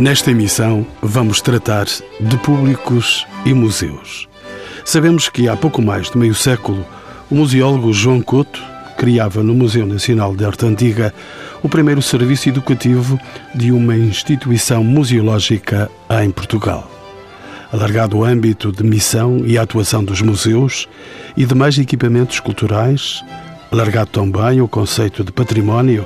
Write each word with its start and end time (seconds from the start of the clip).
Nesta 0.00 0.30
emissão, 0.30 0.86
vamos 1.02 1.42
tratar 1.42 1.84
de 1.84 2.38
públicos 2.38 3.26
e 3.44 3.52
museus. 3.52 4.26
Sabemos 4.82 5.28
que 5.28 5.46
há 5.46 5.54
pouco 5.54 5.82
mais 5.82 6.10
de 6.10 6.16
meio 6.16 6.34
século, 6.34 6.86
o 7.30 7.34
museólogo 7.34 7.92
João 7.92 8.22
Couto 8.22 8.62
criava 8.96 9.42
no 9.42 9.52
Museu 9.52 9.84
Nacional 9.84 10.34
de 10.34 10.42
Arte 10.42 10.64
Antiga 10.64 11.12
o 11.62 11.68
primeiro 11.68 12.00
serviço 12.00 12.48
educativo 12.48 13.20
de 13.54 13.72
uma 13.72 13.94
instituição 13.94 14.82
museológica 14.82 15.90
em 16.22 16.30
Portugal. 16.30 16.90
Alargado 17.70 18.16
o 18.16 18.24
âmbito 18.24 18.72
de 18.72 18.82
missão 18.82 19.42
e 19.44 19.58
atuação 19.58 20.02
dos 20.02 20.22
museus 20.22 20.88
e 21.36 21.44
demais 21.44 21.76
equipamentos 21.76 22.40
culturais, 22.40 23.22
Alargado 23.72 24.10
também 24.10 24.60
o 24.60 24.66
conceito 24.66 25.22
de 25.22 25.30
património, 25.30 26.04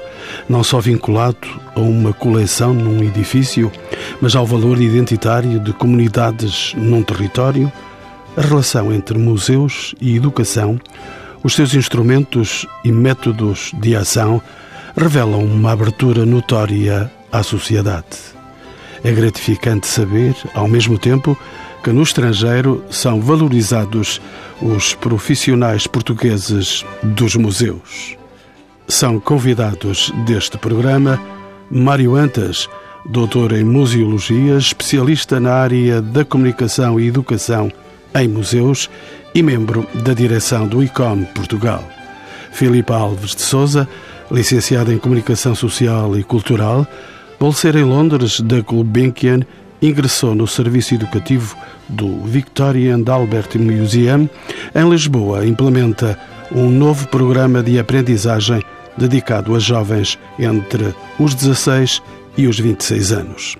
não 0.49 0.63
só 0.63 0.81
vinculado 0.81 1.49
a 1.75 1.81
uma 1.81 2.13
coleção 2.13 2.75
num 2.75 3.03
edifício, 3.03 3.73
mas 4.21 4.37
ao 4.37 4.45
valor 4.45 4.79
identitário 4.81 5.59
de 5.59 5.73
comunidades 5.73 6.75
num 6.77 7.03
território, 7.03 7.73
a 8.37 8.43
relação 8.43 8.93
entre 8.93 9.17
museus 9.17 9.95
e 9.99 10.15
educação, 10.15 10.79
os 11.43 11.55
seus 11.55 11.75
instrumentos 11.75 12.67
e 12.85 12.93
métodos 12.93 13.73
de 13.81 13.97
ação 13.97 14.43
revelam 14.97 15.43
uma 15.43 15.73
abertura 15.73 16.27
notória 16.27 17.11
à 17.33 17.43
sociedade. 17.43 18.35
É 19.03 19.11
gratificante 19.11 19.87
saber, 19.87 20.35
ao 20.55 20.69
mesmo 20.69 20.99
tempo, 20.99 21.37
que 21.85 21.93
no 21.93 22.03
estrangeiro 22.03 22.83
são 22.91 23.21
valorizados 23.21 24.19
os 24.63 24.95
profissionais 24.95 25.87
portugueses 25.87 26.83
dos 27.03 27.37
museus. 27.37 28.17
São 28.89 29.21
convidados 29.21 30.11
deste 30.25 30.57
programa 30.57 31.21
Mário 31.71 32.17
Antas, 32.17 32.71
doutor 33.05 33.53
em 33.53 33.65
Museologia, 33.65 34.57
especialista 34.57 35.39
na 35.39 35.53
área 35.53 36.01
da 36.01 36.25
comunicação 36.25 36.99
e 36.99 37.07
educação 37.07 37.71
em 38.15 38.29
museus 38.29 38.89
e 39.35 39.43
membro 39.43 39.87
da 40.03 40.15
direção 40.15 40.67
do 40.67 40.83
ICOM 40.83 41.25
Portugal. 41.35 41.85
Filipe 42.51 42.93
Alves 42.93 43.35
de 43.35 43.43
Souza, 43.43 43.87
licenciado 44.31 44.91
em 44.91 44.97
Comunicação 44.97 45.55
Social 45.55 46.17
e 46.17 46.25
Cultural, 46.25 46.87
bolseiro 47.39 47.79
em 47.79 47.85
Londres 47.85 48.41
da 48.41 48.63
Gulbenkian 48.63 49.41
ingressou 49.87 50.35
no 50.35 50.47
serviço 50.47 50.95
educativo 50.95 51.57
do 51.89 52.23
Victoria 52.25 52.95
and 52.95 53.05
Albert 53.07 53.51
Museum. 53.57 54.29
Em 54.75 54.89
Lisboa, 54.89 55.47
implementa 55.47 56.19
um 56.51 56.71
novo 56.71 57.07
programa 57.09 57.63
de 57.63 57.79
aprendizagem 57.79 58.63
dedicado 58.97 59.55
a 59.55 59.59
jovens 59.59 60.19
entre 60.39 60.95
os 61.19 61.35
16 61.35 62.03
e 62.37 62.47
os 62.47 62.59
26 62.59 63.13
anos. 63.13 63.57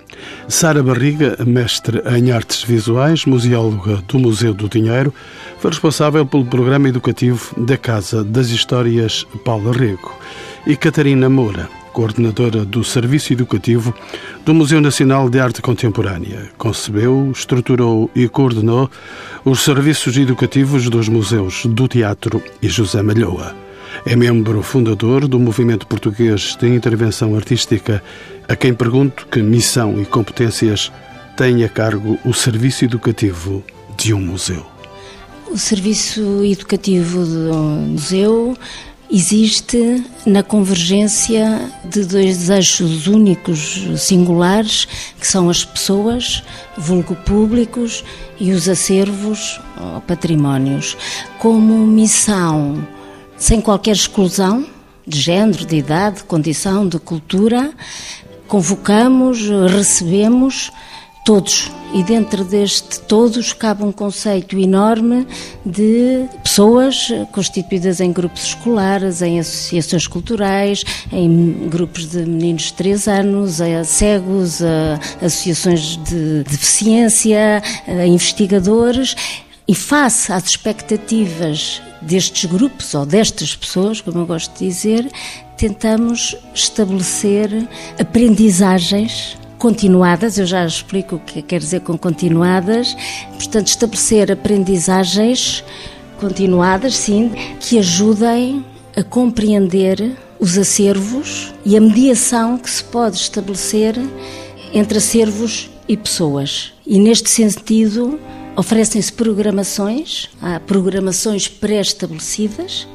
Sara 0.49 0.83
Barriga, 0.83 1.37
mestre 1.45 2.03
em 2.17 2.31
artes 2.31 2.63
visuais, 2.63 3.25
museóloga 3.27 3.97
do 4.09 4.19
Museu 4.19 4.55
do 4.55 4.69
Dinheiro, 4.69 5.13
foi 5.59 5.71
responsável 5.71 6.25
pelo 6.25 6.47
programa 6.47 6.89
educativo 6.89 7.55
da 7.57 7.77
Casa 7.77 8.25
das 8.25 8.49
Histórias 8.49 9.27
Paula 9.45 9.73
Rego. 9.73 10.13
E 10.67 10.77
Catarina 10.77 11.29
Moura, 11.29 11.69
coordenadora 11.93 12.65
do 12.65 12.83
Serviço 12.83 13.35
Educativo 13.35 13.95
do 14.47 14.55
Museu 14.55 14.81
Nacional 14.81 15.29
de 15.29 15.39
Arte 15.39 15.61
Contemporânea. 15.61 16.51
Concebeu, 16.57 17.31
estruturou 17.31 18.11
e 18.15 18.27
coordenou 18.31 18.91
os 19.45 19.61
serviços 19.61 20.17
educativos 20.17 20.89
dos 20.89 21.07
museus 21.07 21.67
do 21.67 21.87
Teatro 21.87 22.43
e 22.63 22.69
José 22.69 23.03
Malhoa. 23.03 23.55
É 24.07 24.17
membro 24.17 24.63
fundador 24.63 25.29
do 25.29 25.39
Movimento 25.39 25.87
Português 25.87 26.57
de 26.59 26.67
Intervenção 26.67 27.37
Artística, 27.37 28.03
a 28.49 28.57
quem 28.57 28.73
pergunto 28.73 29.27
que 29.31 29.43
missão 29.43 30.01
e 30.01 30.07
competências 30.07 30.91
tem 31.37 31.63
a 31.63 31.69
cargo 31.69 32.19
o 32.25 32.33
serviço 32.33 32.87
educativo 32.87 33.63
de 33.99 34.15
um 34.15 34.21
museu. 34.21 34.65
O 35.47 35.59
serviço 35.59 36.43
educativo 36.43 37.23
do 37.23 37.55
museu 37.55 38.57
existe 39.11 40.05
na 40.27 40.43
convergência 40.43 41.71
de 41.85 42.05
dois 42.05 42.49
eixos 42.51 43.07
únicos, 43.07 43.83
singulares, 43.99 44.87
que 45.19 45.27
são 45.27 45.49
as 45.49 45.65
pessoas, 45.65 46.43
vulgo 46.77 47.15
públicos, 47.15 48.05
e 48.39 48.51
os 48.53 48.69
acervos, 48.69 49.61
patrimónios, 50.07 50.97
como 51.39 51.87
missão, 51.87 52.87
sem 53.37 53.61
qualquer 53.61 53.93
exclusão 53.93 54.67
de 55.07 55.21
género, 55.21 55.67
de 55.67 55.77
idade, 55.77 56.17
de 56.17 56.25
condição, 56.25 56.89
de 56.89 56.99
cultura, 56.99 57.73
convocamos, 58.49 59.49
recebemos 59.71 60.71
todos. 61.25 61.71
E 61.93 62.03
dentro 62.03 62.45
deste 62.45 63.01
todos 63.01 63.53
cabe 63.53 63.85
um 63.85 63.93
conceito 63.93 64.59
enorme 64.59 65.27
de 65.65 66.27
pessoas 66.43 67.09
constituídas 67.31 68.01
em 68.01 68.13
grupos 68.13 68.47
escolares, 68.47 69.23
em 69.23 69.39
associações 69.39 70.07
culturais, 70.09 70.85
em 71.13 71.69
grupos 71.69 72.11
de 72.11 72.19
meninos 72.19 72.65
de 72.65 72.73
3 72.75 73.09
anos, 73.09 73.61
a 73.61 73.85
cegos, 73.85 74.61
a 74.61 74.99
associações 75.25 75.97
de 76.05 76.43
deficiência, 76.45 77.63
a 77.87 78.07
investigadores. 78.07 79.15
E 79.67 79.75
face 79.75 80.31
às 80.31 80.45
expectativas 80.45 81.81
destes 82.03 82.45
grupos 82.45 82.93
ou 82.93 83.07
destas 83.07 83.57
pessoas, 83.57 84.01
como 84.01 84.19
eu 84.19 84.27
gosto 84.27 84.53
de 84.59 84.67
dizer, 84.67 85.11
tentamos 85.57 86.37
estabelecer 86.53 87.67
aprendizagens 87.99 89.39
continuadas, 89.59 90.39
eu 90.39 90.47
já 90.47 90.65
explico 90.67 91.17
o 91.17 91.19
que 91.21 91.43
quer 91.43 91.59
dizer 91.59 91.81
com 91.81 91.97
continuadas, 91.97 92.97
portanto, 93.35 93.69
estabelecer 93.69 94.31
aprendizagens 94.31 95.65
continuadas, 96.19 96.97
sim, 96.97 97.31
que 97.61 97.79
ajudem 97.79 98.65
a 98.97 99.03
compreender 99.03 100.17
os 100.39 100.59
acervos 100.59 101.53
e 101.65 101.77
a 101.77 101.81
mediação 101.81 102.59
que 102.59 102.71
se 102.71 102.85
pode 102.85 103.17
estabelecer 103.17 103.97
entre 104.73 104.99
acervos 104.99 105.71
e 105.89 105.97
pessoas. 105.97 106.73
E 106.87 106.99
neste 106.99 107.31
sentido, 107.31 108.19
oferecem-se 108.57 109.13
programações, 109.13 110.29
há 110.41 110.61
programações 110.61 111.49
pré-estabelecidas 111.49 112.87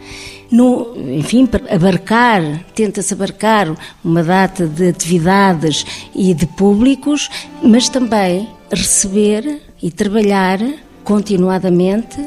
no, 0.51 0.93
enfim, 0.97 1.47
abarcar, 1.69 2.63
tenta-se 2.73 3.13
abarcar 3.13 3.75
uma 4.03 4.23
data 4.23 4.67
de 4.67 4.89
atividades 4.89 5.85
e 6.15 6.33
de 6.33 6.45
públicos, 6.47 7.29
mas 7.61 7.89
também 7.89 8.49
receber 8.71 9.61
e 9.81 9.91
trabalhar 9.91 10.59
continuadamente 11.03 12.17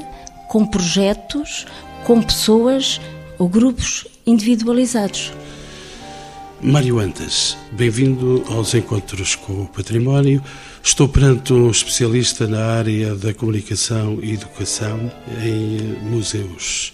com 0.48 0.66
projetos, 0.66 1.66
com 2.04 2.22
pessoas 2.22 3.00
ou 3.38 3.48
grupos 3.48 4.06
individualizados. 4.26 5.32
Mário 6.60 7.00
Antas, 7.00 7.56
bem-vindo 7.72 8.44
aos 8.48 8.72
Encontros 8.72 9.34
com 9.34 9.62
o 9.62 9.66
Património. 9.66 10.40
Estou 10.80 11.08
perante 11.08 11.52
um 11.52 11.68
especialista 11.68 12.46
na 12.46 12.64
área 12.64 13.16
da 13.16 13.34
comunicação 13.34 14.20
e 14.22 14.34
educação 14.34 15.10
em 15.44 15.98
museus. 16.08 16.92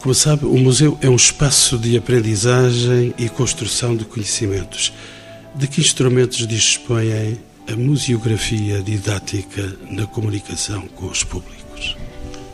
Como 0.00 0.14
sabe, 0.14 0.46
o 0.46 0.56
museu 0.56 0.98
é 1.02 1.10
um 1.10 1.16
espaço 1.16 1.76
de 1.76 1.94
aprendizagem 1.94 3.12
e 3.18 3.28
construção 3.28 3.94
de 3.94 4.06
conhecimentos. 4.06 4.94
De 5.54 5.68
que 5.68 5.78
instrumentos 5.78 6.46
dispõe 6.46 7.38
a 7.70 7.76
museografia 7.76 8.80
didática 8.80 9.76
na 9.90 10.06
comunicação 10.06 10.88
com 10.88 11.04
os 11.04 11.22
públicos? 11.22 11.98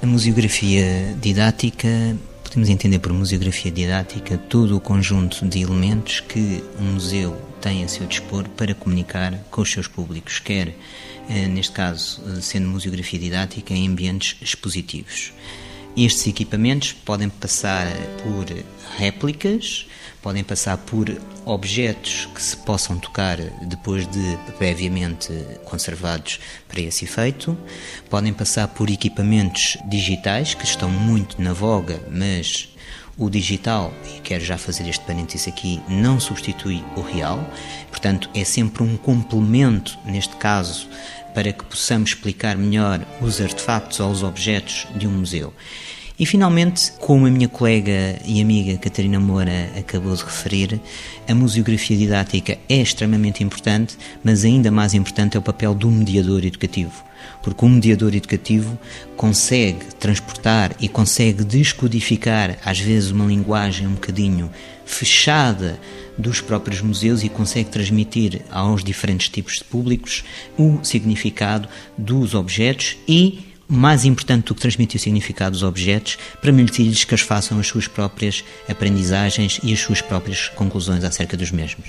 A 0.03 0.07
museografia 0.07 1.17
didática, 1.23 2.17
podemos 2.43 2.69
entender 2.69 2.99
por 2.99 3.13
museografia 3.13 3.71
didática 3.71 4.37
todo 4.37 4.77
o 4.77 4.81
conjunto 4.81 5.47
de 5.47 5.61
elementos 5.61 6.19
que 6.19 6.65
um 6.81 6.95
museu 6.95 7.41
tem 7.61 7.85
a 7.85 7.89
seu 7.89 8.09
dispor 8.09 8.49
para 8.57 8.75
comunicar 8.75 9.33
com 9.53 9.63
os 9.63 9.71
seus 9.71 9.87
públicos, 9.87 10.41
quer, 10.41 10.75
eh, 11.29 11.47
neste 11.47 11.73
caso, 11.73 12.21
eh, 12.27 12.41
sendo 12.41 12.67
museografia 12.67 13.21
didática, 13.21 13.73
em 13.73 13.87
ambientes 13.87 14.37
expositivos. 14.43 15.33
Estes 15.97 16.27
equipamentos 16.27 16.93
podem 16.93 17.31
passar 17.31 17.87
por 18.23 18.45
réplicas, 18.99 19.87
podem 20.21 20.45
passar 20.45 20.77
por 20.77 21.11
objetos 21.47 22.29
que 22.35 22.43
se 22.43 22.55
possam 22.55 22.99
tocar 22.99 23.39
depois 23.63 24.07
de 24.07 24.39
previamente 24.59 25.33
conservados 25.65 26.39
para 26.69 26.83
esse 26.83 27.07
efeito, 27.07 27.57
podem 28.11 28.35
passar 28.35 28.69
por 28.69 28.91
equipamentos 28.91 29.79
digitais 29.89 30.53
que 30.53 30.67
estão 30.67 30.91
muito 30.91 31.41
na 31.41 31.55
voga, 31.55 31.99
mas 32.11 32.76
o 33.19 33.31
digital, 33.31 33.93
e 34.15 34.21
quero 34.21 34.45
já 34.45 34.59
fazer 34.59 34.89
este 34.89 35.05
parênteses 35.05 35.49
aqui, 35.49 35.81
não 35.89 36.21
substitui 36.21 36.85
o 36.97 37.01
real, 37.01 37.41
portanto, 37.91 38.29
é 38.35 38.45
sempre 38.45 38.83
um 38.83 38.97
complemento, 38.97 39.99
neste 40.05 40.37
caso, 40.37 40.89
para 41.35 41.53
que 41.53 41.65
possamos 41.65 42.11
explicar 42.11 42.57
melhor 42.57 43.01
os 43.21 43.41
artefactos 43.41 44.01
ou 44.01 44.11
os 44.11 44.23
objetos 44.23 44.87
de 44.95 45.07
um 45.07 45.13
museu. 45.13 45.53
E 46.19 46.25
finalmente, 46.25 46.93
como 46.93 47.27
a 47.27 47.31
minha 47.31 47.49
colega 47.49 48.19
e 48.25 48.41
amiga 48.41 48.79
Catarina 48.79 49.21
Moura 49.21 49.71
acabou 49.79 50.17
de 50.17 50.25
referir, 50.25 50.81
a 51.29 51.35
museografia 51.35 51.97
didática 51.97 52.59
é 52.69 52.77
extremamente 52.77 53.45
importante, 53.45 53.99
mas 54.25 54.45
ainda 54.45 54.71
mais 54.71 54.95
importante 54.95 55.37
é 55.37 55.41
o 55.41 55.43
papel 55.43 55.75
do 55.75 55.91
mediador 55.91 56.43
educativo 56.43 57.06
porque 57.43 57.65
o 57.65 57.69
mediador 57.69 58.15
educativo 58.15 58.79
consegue 59.17 59.95
transportar 59.99 60.75
e 60.81 60.89
consegue 60.89 61.45
descodificar, 61.45 62.59
às 62.65 62.79
vezes, 62.79 63.11
uma 63.11 63.27
linguagem 63.27 63.87
um 63.87 63.95
bocadinho 63.95 64.51
fechada 64.85 65.79
dos 66.17 66.41
próprios 66.41 66.81
museus 66.81 67.23
e 67.23 67.29
consegue 67.29 67.71
transmitir 67.71 68.43
aos 68.51 68.83
diferentes 68.83 69.29
tipos 69.29 69.55
de 69.55 69.65
públicos 69.65 70.25
o 70.57 70.79
significado 70.83 71.69
dos 71.99 72.35
objetos 72.35 72.97
e 73.07 73.47
mais 73.69 74.05
importante 74.05 74.47
do 74.47 74.55
que 74.55 74.61
transmitir 74.61 75.01
o 75.01 75.03
significado 75.03 75.53
dos 75.53 75.63
objetos, 75.63 76.19
permitir-lhes 76.41 77.05
que 77.05 77.15
as 77.15 77.21
façam 77.21 77.59
as 77.59 77.67
suas 77.67 77.89
próprias 77.89 78.45
aprendizagens 78.69 79.61
e 79.63 79.73
as 79.73 79.81
suas 79.81 80.01
próprias 80.01 80.49
conclusões 80.51 81.03
acerca 81.03 81.37
dos 81.37 81.51
mesmos. 81.51 81.87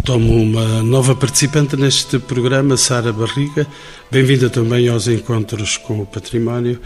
Tomo 0.00 0.34
uma 0.34 0.82
nova 0.82 1.14
participante 1.14 1.76
neste 1.76 2.18
programa, 2.18 2.76
Sara 2.76 3.12
Barriga. 3.12 3.64
Bem-vinda 4.10 4.50
também 4.50 4.88
aos 4.88 5.06
encontros 5.06 5.76
com 5.76 6.00
o 6.00 6.06
património. 6.06 6.80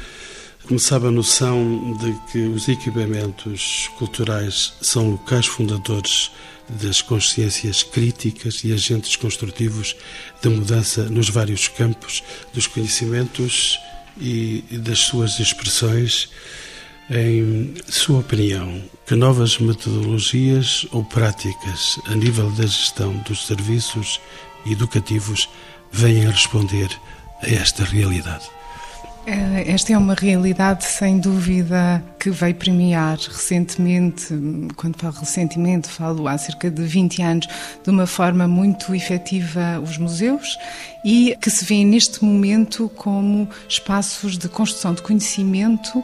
Começava 0.69 1.08
a 1.08 1.11
noção 1.11 1.97
de 1.99 2.12
que 2.31 2.38
os 2.41 2.69
equipamentos 2.69 3.88
culturais 3.97 4.75
são 4.82 5.12
locais 5.12 5.47
fundadores 5.47 6.31
das 6.69 7.00
consciências 7.00 7.82
críticas 7.82 8.62
e 8.64 8.73
agentes 8.75 9.17
construtivos 9.17 9.97
da 10.43 10.50
mudança 10.50 11.05
nos 11.05 11.31
vários 11.31 11.69
campos 11.69 12.23
dos 12.53 12.67
conhecimentos 12.67 13.79
e 14.20 14.62
das 14.73 14.99
suas 14.99 15.38
expressões. 15.41 16.29
Em 17.08 17.73
sua 17.87 18.19
opinião, 18.19 18.82
que 19.06 19.14
novas 19.14 19.58
metodologias 19.58 20.85
ou 20.91 21.05
práticas 21.05 22.00
a 22.06 22.17
nível 22.17 22.50
da 22.50 22.67
gestão 22.67 23.12
dos 23.19 23.47
serviços 23.47 24.20
educativos 24.69 25.49
vêm 25.93 26.29
responder 26.29 26.88
a 27.41 27.49
esta 27.49 27.85
realidade? 27.85 28.56
Eh, 29.26 29.64
esta 29.73 29.93
é 29.93 29.99
uma 29.99 30.14
realidade, 30.14 30.84
sem 30.84 31.19
dúvida, 31.19 32.00
que 32.17 32.31
veio 32.31 32.55
premiar 32.55 33.19
recentemente, 33.19 34.28
quando 34.76 34.96
falo 34.96 35.14
recentemente, 35.14 35.88
falo 35.88 36.28
há 36.28 36.38
cerca 36.38 36.70
de 36.70 36.82
20 36.82 37.23
anos, 37.23 37.49
de 37.82 37.90
uma 37.90 38.06
forma 38.06 38.46
muito 38.46 38.94
efetiva 38.94 39.81
os 39.82 39.99
museus 39.99 40.56
e 41.05 41.37
que 41.40 41.50
se 41.50 41.64
vê 41.64 41.84
neste 41.84 42.25
momento 42.25 42.88
como 42.96 43.49
espaços 43.69 44.38
de 44.38 44.49
construção 44.49 44.94
de 44.94 45.02
conhecimento 45.02 46.02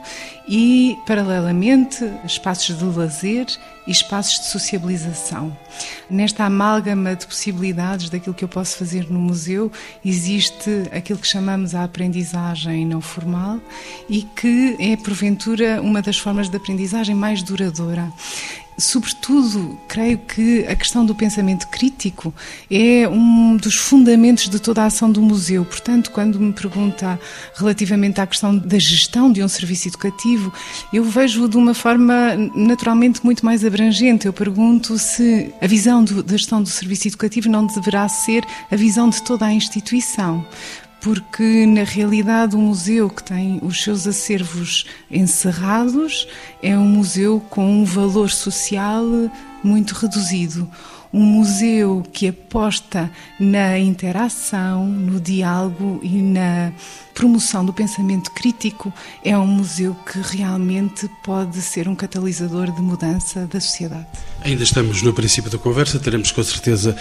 e, 0.48 0.96
paralelamente, 1.06 2.04
espaços 2.24 2.76
de 2.76 2.84
lazer 2.84 3.46
e 3.86 3.90
espaços 3.90 4.40
de 4.40 4.46
sociabilização. 4.46 5.56
Nesta 6.08 6.44
amálgama 6.44 7.16
de 7.16 7.26
possibilidades 7.26 8.10
daquilo 8.10 8.34
que 8.34 8.44
eu 8.44 8.48
posso 8.48 8.76
fazer 8.76 9.10
no 9.10 9.18
museu, 9.18 9.72
existe 10.04 10.88
aquilo 10.92 11.18
que 11.18 11.26
chamamos 11.26 11.74
a 11.74 11.82
aprendizagem 11.82 12.86
não 12.86 13.00
formal 13.12 13.60
e 14.08 14.22
que 14.22 14.76
é, 14.78 14.96
porventura, 14.96 15.80
uma 15.82 16.00
das 16.00 16.18
formas 16.18 16.48
de 16.48 16.56
aprendizagem 16.56 17.14
mais 17.14 17.42
duradoura. 17.42 18.10
Sobretudo, 18.78 19.78
creio 19.86 20.16
que 20.18 20.66
a 20.66 20.74
questão 20.74 21.04
do 21.04 21.14
pensamento 21.14 21.68
crítico 21.68 22.34
é 22.70 23.06
um 23.06 23.54
dos 23.56 23.76
fundamentos 23.76 24.48
de 24.48 24.58
toda 24.58 24.82
a 24.82 24.86
ação 24.86 25.12
do 25.12 25.20
museu. 25.20 25.62
Portanto, 25.64 26.10
quando 26.10 26.40
me 26.40 26.52
pergunta 26.54 27.20
relativamente 27.54 28.20
à 28.20 28.26
questão 28.26 28.56
da 28.56 28.78
gestão 28.78 29.30
de 29.30 29.42
um 29.42 29.48
serviço 29.48 29.88
educativo, 29.88 30.50
eu 30.90 31.04
vejo 31.04 31.48
de 31.48 31.58
uma 31.58 31.74
forma 31.74 32.34
naturalmente 32.54 33.22
muito 33.22 33.44
mais 33.44 33.62
abrangente. 33.62 34.26
Eu 34.26 34.32
pergunto 34.32 34.98
se 34.98 35.52
a 35.60 35.66
visão 35.66 36.02
da 36.02 36.36
gestão 36.36 36.62
do 36.62 36.68
serviço 36.68 37.08
educativo 37.08 37.50
não 37.50 37.66
deverá 37.66 38.08
ser 38.08 38.42
a 38.70 38.74
visão 38.74 39.10
de 39.10 39.22
toda 39.22 39.44
a 39.44 39.52
instituição 39.52 40.44
porque 41.02 41.66
na 41.66 41.82
realidade 41.82 42.54
o 42.54 42.58
museu 42.60 43.10
que 43.10 43.24
tem 43.24 43.58
os 43.60 43.82
seus 43.82 44.06
acervos 44.06 44.86
encerrados 45.10 46.28
é 46.62 46.78
um 46.78 46.86
museu 46.86 47.42
com 47.50 47.68
um 47.68 47.84
valor 47.84 48.30
social 48.30 49.04
muito 49.64 49.94
reduzido. 49.94 50.70
Um 51.12 51.24
museu 51.24 52.02
que 52.10 52.28
aposta 52.28 53.10
na 53.38 53.78
interação, 53.78 54.86
no 54.86 55.20
diálogo 55.20 56.00
e 56.02 56.22
na 56.22 56.72
promoção 57.12 57.66
do 57.66 57.72
pensamento 57.72 58.30
crítico 58.30 58.90
é 59.22 59.36
um 59.36 59.46
museu 59.46 59.94
que 60.10 60.20
realmente 60.20 61.10
pode 61.22 61.60
ser 61.60 61.86
um 61.86 61.94
catalisador 61.94 62.72
de 62.72 62.80
mudança 62.80 63.46
da 63.46 63.60
sociedade. 63.60 64.06
Ainda 64.40 64.62
estamos 64.62 65.02
no 65.02 65.12
princípio 65.12 65.50
da 65.50 65.58
conversa, 65.58 65.98
teremos 65.98 66.30
com 66.30 66.42
certeza 66.42 66.96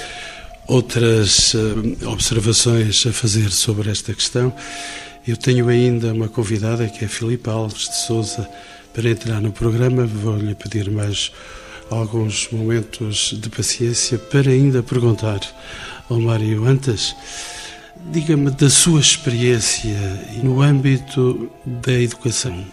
outras 0.71 1.53
uh, 1.53 2.09
observações 2.09 3.05
a 3.05 3.11
fazer 3.11 3.51
sobre 3.51 3.91
esta 3.91 4.13
questão. 4.13 4.53
Eu 5.27 5.35
tenho 5.35 5.67
ainda 5.67 6.13
uma 6.13 6.29
convidada 6.29 6.87
que 6.87 7.03
é 7.03 7.09
Filipe 7.09 7.49
Alves 7.49 7.89
de 7.89 7.97
Souza 7.97 8.49
para 8.93 9.09
entrar 9.09 9.41
no 9.41 9.51
programa. 9.51 10.05
Vou-lhe 10.05 10.55
pedir 10.55 10.89
mais 10.89 11.29
alguns 11.89 12.47
momentos 12.53 13.37
de 13.37 13.49
paciência 13.49 14.17
para 14.17 14.49
ainda 14.49 14.81
perguntar 14.81 15.41
ao 16.09 16.21
Mário 16.21 16.65
Antas. 16.65 17.13
Diga-me 18.09 18.49
da 18.51 18.69
sua 18.69 19.01
experiência 19.01 19.93
no 20.41 20.61
âmbito 20.61 21.51
da 21.65 21.99
educação. 21.99 22.65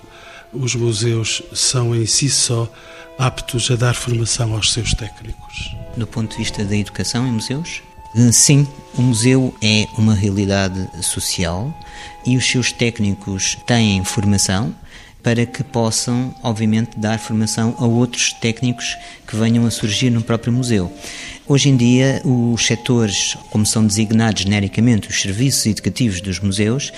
Os 0.53 0.77
museus 0.77 1.43
são 1.53 1.97
em 1.97 2.07
si 2.07 2.31
só 2.31 2.73
aptos 3.19 3.69
a 3.73 3.75
dar 3.75 3.97
formação 3.97 4.55
aos 4.55 4.73
seus 4.73 4.95
técnicos? 4.95 5.77
Do 5.97 6.07
ponto 6.07 6.31
de 6.31 6.39
vista 6.39 6.65
da 6.65 6.77
educação 6.77 7.27
em 7.27 7.33
museus? 7.33 7.88
Eh, 8.15 8.33
sim, 8.33 8.67
o 8.97 9.03
museu 9.03 9.55
é 9.63 9.87
uma 9.97 10.15
realidade 10.15 10.89
social 11.03 11.73
e 12.25 12.37
os 12.37 12.49
seus 12.49 12.73
técnicos 12.73 13.57
têm 13.67 14.03
formação 14.05 14.75
para 15.23 15.45
que 15.45 15.63
possam, 15.63 16.35
obviamente, 16.43 16.99
dar 16.99 17.19
formação 17.19 17.75
a 17.79 17.85
outros 17.85 18.33
técnicos 18.33 18.97
que 19.27 19.37
venham 19.37 19.67
a 19.67 19.71
surgir 19.71 20.11
no 20.11 20.23
próprio 20.23 20.53
museu. 20.53 20.91
Hoje 21.51 21.71
em 21.71 21.79
dia, 21.79 22.21
os 22.27 22.67
setores, 22.67 23.35
como 23.49 23.65
são 23.65 23.87
designados 23.87 24.43
genericamente 24.43 25.09
os 25.09 25.19
serviços 25.19 25.65
educativos 25.65 26.21
dos 26.21 26.39
museus, 26.41 26.93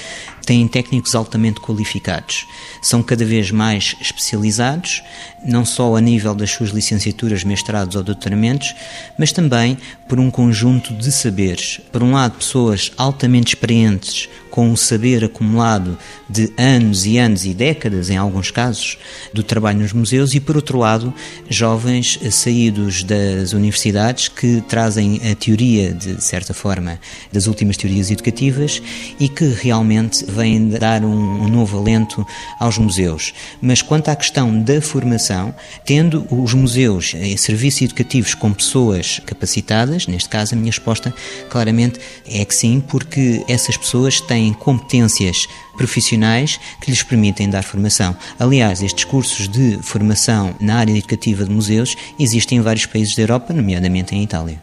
têm 0.45 0.67
técnicos 0.67 1.15
altamente 1.15 1.61
qualificados. 1.61 2.45
São 2.83 3.01
cada 3.01 3.25
vez 3.25 3.53
mais 3.53 3.95
especializados, 4.01 5.05
não 5.45 5.65
só 5.65 5.95
a 5.95 6.01
nível 6.01 6.35
das 6.35 6.51
suas 6.51 6.71
licenciaturas, 6.71 7.45
mestrados 7.45 7.95
ou 7.95 8.03
doutoramentos, 8.03 8.75
mas 9.17 9.31
também 9.31 9.79
por 10.09 10.19
um 10.19 10.33
conjunto 10.33 10.93
de 10.95 11.13
saberes. 11.13 11.81
Por 11.93 12.03
um 12.03 12.11
lado, 12.11 12.39
pessoas 12.39 12.91
altamente 12.97 13.55
experientes, 13.55 14.29
com 14.51 14.69
um 14.69 14.75
saber 14.75 15.25
acumulado 15.25 15.97
de 16.29 16.53
anos 16.59 17.07
e 17.07 17.19
anos 17.19 17.45
e 17.45 17.55
décadas, 17.55 18.11
em 18.11 18.17
alguns 18.17 18.51
casos, 18.51 18.99
do 19.33 19.45
trabalho 19.45 19.79
nos 19.79 19.93
museus, 19.93 20.35
e 20.35 20.41
por 20.41 20.57
outro 20.57 20.79
lado, 20.79 21.15
jovens 21.49 22.19
saídos 22.33 23.05
das 23.05 23.53
universidades 23.53 24.29
que 24.41 24.63
trazem 24.67 25.21
a 25.31 25.35
teoria, 25.35 25.93
de 25.93 26.19
certa 26.25 26.55
forma, 26.55 26.99
das 27.31 27.47
últimas 27.47 27.77
teorias 27.77 28.11
educativas 28.11 28.81
e 29.21 29.29
que 29.29 29.45
realmente 29.45 30.25
vêm 30.25 30.67
dar 30.71 31.05
um, 31.05 31.43
um 31.43 31.47
novo 31.47 31.79
alento 31.79 32.27
aos 32.59 32.79
museus. 32.79 33.35
Mas 33.61 33.83
quanto 33.83 34.09
à 34.09 34.17
questão 34.17 34.59
da 34.63 34.81
formação, 34.81 35.55
tendo 35.85 36.27
os 36.31 36.55
museus 36.55 37.13
em 37.13 37.37
serviços 37.37 37.83
educativos 37.83 38.33
com 38.33 38.51
pessoas 38.51 39.21
capacitadas, 39.27 40.07
neste 40.07 40.31
caso 40.31 40.55
a 40.55 40.57
minha 40.57 40.71
resposta 40.71 41.13
claramente 41.51 42.01
é 42.27 42.43
que 42.43 42.55
sim, 42.55 42.83
porque 42.89 43.45
essas 43.47 43.77
pessoas 43.77 44.23
têm 44.23 44.55
competências 44.55 45.47
profissionais 45.81 46.61
que 46.79 46.91
lhes 46.91 47.03
permitem 47.03 47.49
dar 47.49 47.63
formação. 47.63 48.15
Aliás, 48.39 48.83
estes 48.83 49.05
cursos 49.05 49.49
de 49.49 49.79
formação 49.81 50.55
na 50.61 50.77
área 50.77 50.93
educativa 50.93 51.43
de 51.43 51.51
museus 51.51 51.97
existem 52.19 52.59
em 52.59 52.61
vários 52.61 52.85
países 52.85 53.17
da 53.17 53.23
Europa, 53.23 53.55
nomeadamente 53.55 54.15
em 54.15 54.23
Itália. 54.23 54.63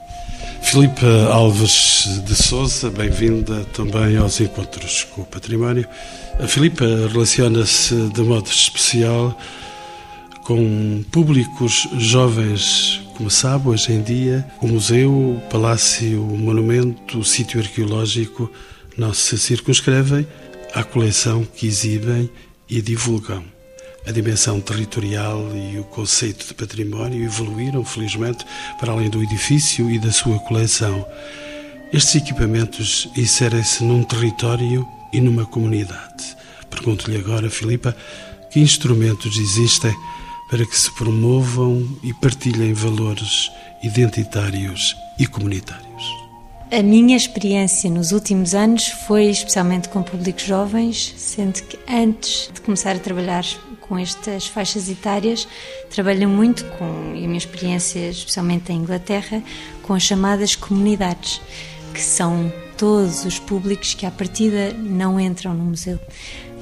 Filipe 0.62 1.04
Alves 1.32 2.22
de 2.24 2.36
Souza, 2.36 2.92
bem-vinda 2.92 3.66
também 3.74 4.16
aos 4.16 4.40
Encontros 4.40 5.08
com 5.16 5.22
o 5.22 5.26
Património. 5.26 5.88
A 6.40 6.48
Filipe 6.48 6.84
relaciona-se 7.12 7.96
de 8.14 8.22
modo 8.22 8.48
especial 8.48 9.36
com 10.44 11.04
públicos 11.12 11.88
jovens, 11.98 13.02
como 13.16 13.32
sabe, 13.32 13.70
hoje 13.70 13.92
em 13.92 14.04
dia, 14.04 14.46
o 14.62 14.68
museu, 14.68 15.12
o 15.12 15.42
palácio, 15.50 16.22
o 16.22 16.38
monumento, 16.38 17.18
o 17.18 17.26
sítio 17.26 17.60
arqueológico 17.60 18.52
não 18.96 19.14
se 19.14 19.36
circunscrevem 19.38 20.28
à 20.74 20.84
coleção 20.84 21.44
que 21.44 21.68
exibem 21.68 22.30
e 22.70 22.82
divulgam. 22.82 23.44
A 24.06 24.12
dimensão 24.12 24.62
territorial 24.62 25.44
e 25.54 25.80
o 25.80 25.84
conceito 25.84 26.48
de 26.48 26.54
património 26.54 27.24
evoluíram, 27.24 27.84
felizmente, 27.84 28.46
para 28.80 28.94
além 28.94 29.10
do 29.10 29.22
edifício 29.22 29.92
e 29.92 30.00
da 30.00 30.12
sua 30.12 30.40
coleção. 30.40 31.06
Estes 31.92 32.16
equipamentos 32.16 33.10
inserem-se 33.18 33.84
num 33.84 34.04
território 34.04 34.88
e 35.12 35.20
numa 35.20 35.46
comunidade. 35.46 36.38
Pergunto-lhe 36.70 37.18
agora, 37.18 37.50
Filipa, 37.50 37.96
que 38.50 38.60
instrumentos 38.60 39.38
existem 39.38 39.94
para 40.50 40.66
que 40.66 40.78
se 40.78 40.92
promovam 40.92 41.88
e 42.04 42.14
partilhem 42.14 42.74
valores 42.74 43.52
identitários 43.84 44.96
e 45.20 45.28
comunitários? 45.28 45.87
A 46.70 46.84
minha 46.84 47.16
experiência 47.16 47.90
nos 47.90 48.12
últimos 48.12 48.54
anos 48.54 48.90
foi 48.90 49.28
especialmente 49.28 49.88
com 49.88 50.04
públicos 50.04 50.44
jovens, 50.44 51.14
sendo 51.16 51.64
que 51.64 51.80
antes 51.90 52.52
de 52.54 52.60
começar 52.60 52.94
a 52.94 53.00
trabalhar 53.00 53.46
com 53.80 53.98
estas 53.98 54.48
faixas 54.48 54.90
etárias, 54.90 55.48
trabalho 55.90 56.28
muito 56.28 56.66
com, 56.72 57.14
e 57.16 57.24
a 57.24 57.28
minha 57.28 57.38
experiência, 57.38 58.10
especialmente 58.10 58.70
em 58.74 58.80
Inglaterra, 58.80 59.42
com 59.82 59.94
as 59.94 60.04
chamadas 60.04 60.58
comunidades, 60.58 61.40
que 61.94 62.02
são 62.02 62.52
todos 62.78 63.24
os 63.24 63.40
públicos 63.40 63.94
que 63.94 64.06
à 64.06 64.12
partida 64.12 64.74
não 64.74 65.18
entram 65.18 65.54
no 65.54 65.64
museu. 65.64 65.98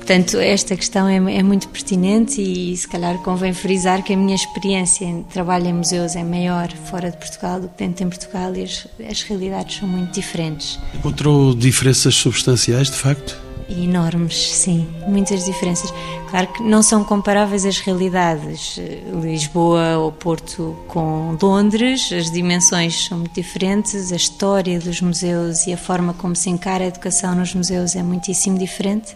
Portanto, 0.06 0.38
esta 0.38 0.76
questão 0.76 1.08
é, 1.08 1.16
é, 1.16 1.42
muito 1.42 1.68
pertinente 1.68 2.40
e 2.40 2.78
se 2.78 2.88
calhar 2.88 3.18
convém 3.24 3.52
frisar 3.54 4.04
que 4.04 4.14
a 4.14 4.16
minha 4.16 4.36
experiência 4.36 5.04
em 5.04 5.24
trabalho 5.24 5.66
em 5.66 5.74
museus 5.74 6.16
é 6.16 6.24
maior 6.24 6.72
fora 6.72 7.10
de 7.10 7.18
Portugal 7.18 7.60
do 7.60 7.68
que 7.68 7.78
dentro 7.80 8.08
de 8.08 8.16
Portugal 8.16 8.56
e 8.56 8.62
as, 8.62 8.88
as 9.10 9.24
realidades 9.24 9.78
são 9.78 9.88
muito 9.88 10.14
diferentes. 10.14 10.80
Encontrou 10.94 11.56
diferenças 11.56 12.14
substanciais, 12.14 12.92
de 12.92 12.98
facto? 12.98 13.36
Enormes, 13.68 14.52
sim, 14.52 14.88
muitas 15.08 15.44
diferenças. 15.44 15.92
Claro 16.30 16.50
que 16.54 16.62
não 16.62 16.84
são 16.84 17.04
comparáveis 17.04 17.66
as 17.66 17.80
realidades. 17.80 18.80
Lisboa 19.24 19.98
ou 19.98 20.12
Porto 20.12 20.78
com 20.88 21.36
Londres, 21.42 22.12
as 22.14 22.30
dimensões 22.30 23.08
são 23.08 23.18
muito 23.18 23.34
diferentes, 23.34 24.12
a 24.12 24.16
história 24.16 24.80
dos 24.80 25.02
museus 25.02 25.66
e 25.66 25.74
a 25.74 25.78
forma 25.78 26.14
como 26.14 26.36
se 26.36 26.48
encara 26.52 26.84
a 26.84 26.88
educação 26.90 27.34
nos 27.34 27.56
museus 27.56 27.96
é 27.96 28.04
muitíssimo 28.04 28.60
diferente. 28.60 29.16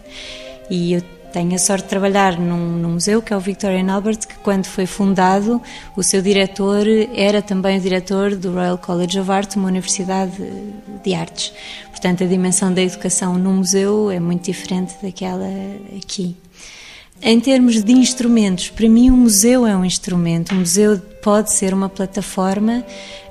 E 0.70 0.92
eu 0.92 1.02
tenho 1.32 1.54
a 1.54 1.58
sorte 1.58 1.84
de 1.84 1.90
trabalhar 1.90 2.38
num, 2.38 2.78
num, 2.78 2.90
museu 2.90 3.20
que 3.20 3.32
é 3.32 3.36
o 3.36 3.40
Victorian 3.40 3.92
Albert, 3.92 4.18
que 4.20 4.36
quando 4.36 4.66
foi 4.66 4.86
fundado, 4.86 5.60
o 5.96 6.02
seu 6.02 6.22
diretor 6.22 6.86
era 7.14 7.42
também 7.42 7.78
o 7.78 7.80
diretor 7.80 8.34
do 8.36 8.52
Royal 8.52 8.78
College 8.78 9.18
of 9.18 9.30
Art, 9.30 9.56
uma 9.56 9.68
universidade 9.68 10.32
de 11.02 11.14
artes. 11.14 11.52
Portanto, 11.90 12.24
a 12.24 12.26
dimensão 12.26 12.72
da 12.72 12.82
educação 12.82 13.34
no 13.34 13.52
museu 13.52 14.10
é 14.10 14.20
muito 14.20 14.44
diferente 14.44 14.94
daquela 15.02 15.48
aqui. 15.96 16.36
Em 17.22 17.38
termos 17.38 17.82
de 17.82 17.92
instrumentos, 17.92 18.70
para 18.70 18.88
mim 18.88 19.10
o 19.10 19.16
museu 19.16 19.66
é 19.66 19.76
um 19.76 19.84
instrumento. 19.84 20.52
O 20.52 20.54
museu 20.54 20.98
pode 21.20 21.52
ser 21.52 21.74
uma 21.74 21.88
plataforma. 21.88 22.82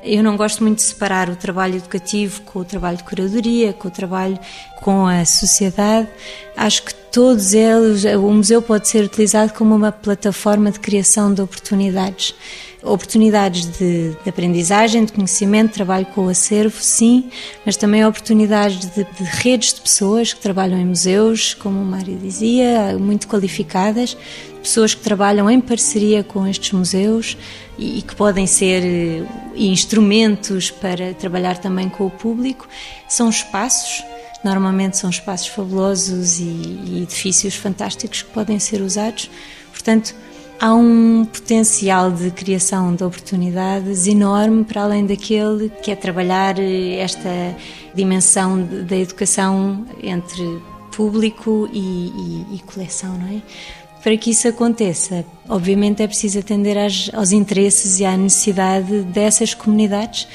Eu 0.03 0.21
não 0.21 0.37
gosto 0.37 0.61
muito 0.61 0.77
de 0.77 0.83
separar 0.83 1.27
o 1.27 1.35
trabalho 1.35 1.77
educativo 1.77 2.41
com 2.43 2.59
o 2.59 2.65
trabalho 2.65 2.97
de 2.97 3.03
curadoria, 3.03 3.73
com 3.73 3.87
o 3.87 3.91
trabalho 3.91 4.37
com 4.79 5.07
a 5.07 5.25
sociedade. 5.25 6.07
Acho 6.55 6.83
que 6.83 6.93
todos 6.93 7.53
eles, 7.55 8.05
o 8.05 8.31
museu 8.31 8.61
pode 8.61 8.87
ser 8.87 9.03
utilizado 9.03 9.53
como 9.53 9.75
uma 9.75 9.91
plataforma 9.91 10.69
de 10.71 10.79
criação 10.79 11.33
de 11.33 11.41
oportunidades 11.41 12.35
oportunidades 12.83 13.65
de, 13.65 14.11
de, 14.23 14.29
aprendizagem, 14.29 15.03
de 15.03 15.11
conhecimento, 15.11 15.73
trabalho 15.73 16.05
com 16.07 16.25
o 16.25 16.29
acervo, 16.29 16.81
sim, 16.81 17.29
mas 17.65 17.75
também 17.75 18.05
oportunidades 18.05 18.89
de, 18.91 19.03
de, 19.03 19.23
redes 19.23 19.73
de 19.73 19.81
pessoas 19.81 20.33
que 20.33 20.39
trabalham 20.39 20.79
em 20.79 20.85
museus, 20.85 21.53
como 21.53 21.81
o 21.81 21.85
Mário 21.85 22.17
dizia, 22.17 22.97
muito 22.97 23.27
qualificadas, 23.27 24.15
pessoas 24.61 24.93
que 24.93 25.01
trabalham 25.01 25.49
em 25.49 25.59
parceria 25.59 26.23
com 26.23 26.47
estes 26.47 26.71
museus 26.71 27.37
e, 27.77 27.99
e 27.99 28.01
que 28.01 28.15
podem 28.15 28.47
ser 28.47 28.83
eh, 28.83 29.23
instrumentos 29.55 30.71
para 30.71 31.13
trabalhar 31.13 31.57
também 31.57 31.89
com 31.89 32.05
o 32.05 32.11
público. 32.11 32.67
São 33.07 33.29
espaços 33.29 34.03
normalmente 34.43 34.97
são 34.97 35.09
espaços 35.09 35.47
fabulosos 35.47 36.39
e, 36.39 36.43
e 36.43 37.03
edifícios 37.03 37.55
fantásticos 37.55 38.21
que 38.21 38.29
podem 38.29 38.57
ser 38.57 38.81
usados. 38.81 39.29
Portanto, 39.71 40.15
há 40.59 40.73
um 40.73 41.25
potencial 41.25 42.11
de 42.11 42.31
criação 42.31 42.93
de 42.93 43.03
oportunidades 43.03 44.07
enorme 44.07 44.63
para 44.65 44.83
além 44.83 45.05
daquele 45.05 45.69
que 45.81 45.91
é 45.91 45.95
trabalhar 45.95 46.59
eh, 46.59 46.97
esta 46.97 47.55
dimensão 47.95 48.61
da 48.85 48.97
educação 48.97 49.85
entre 50.03 50.61
público 50.91 51.69
e, 51.71 51.79
e, 51.79 52.55
e 52.55 52.59
coleção, 52.65 53.17
não 53.17 53.27
é? 53.27 53.41
Para 54.03 54.15
que 54.17 54.31
isso 54.31 54.47
aconteça, 54.47 55.25
obviamente 55.47 56.01
é 56.01 56.07
preciso 56.07 56.39
atender 56.39 56.77
às, 56.77 57.09
aos 57.13 57.31
interesses 57.31 57.99
e 57.99 58.05
à 58.05 58.15
necessidade 58.15 59.01
dessas 59.03 59.53
comunidades 59.53 60.27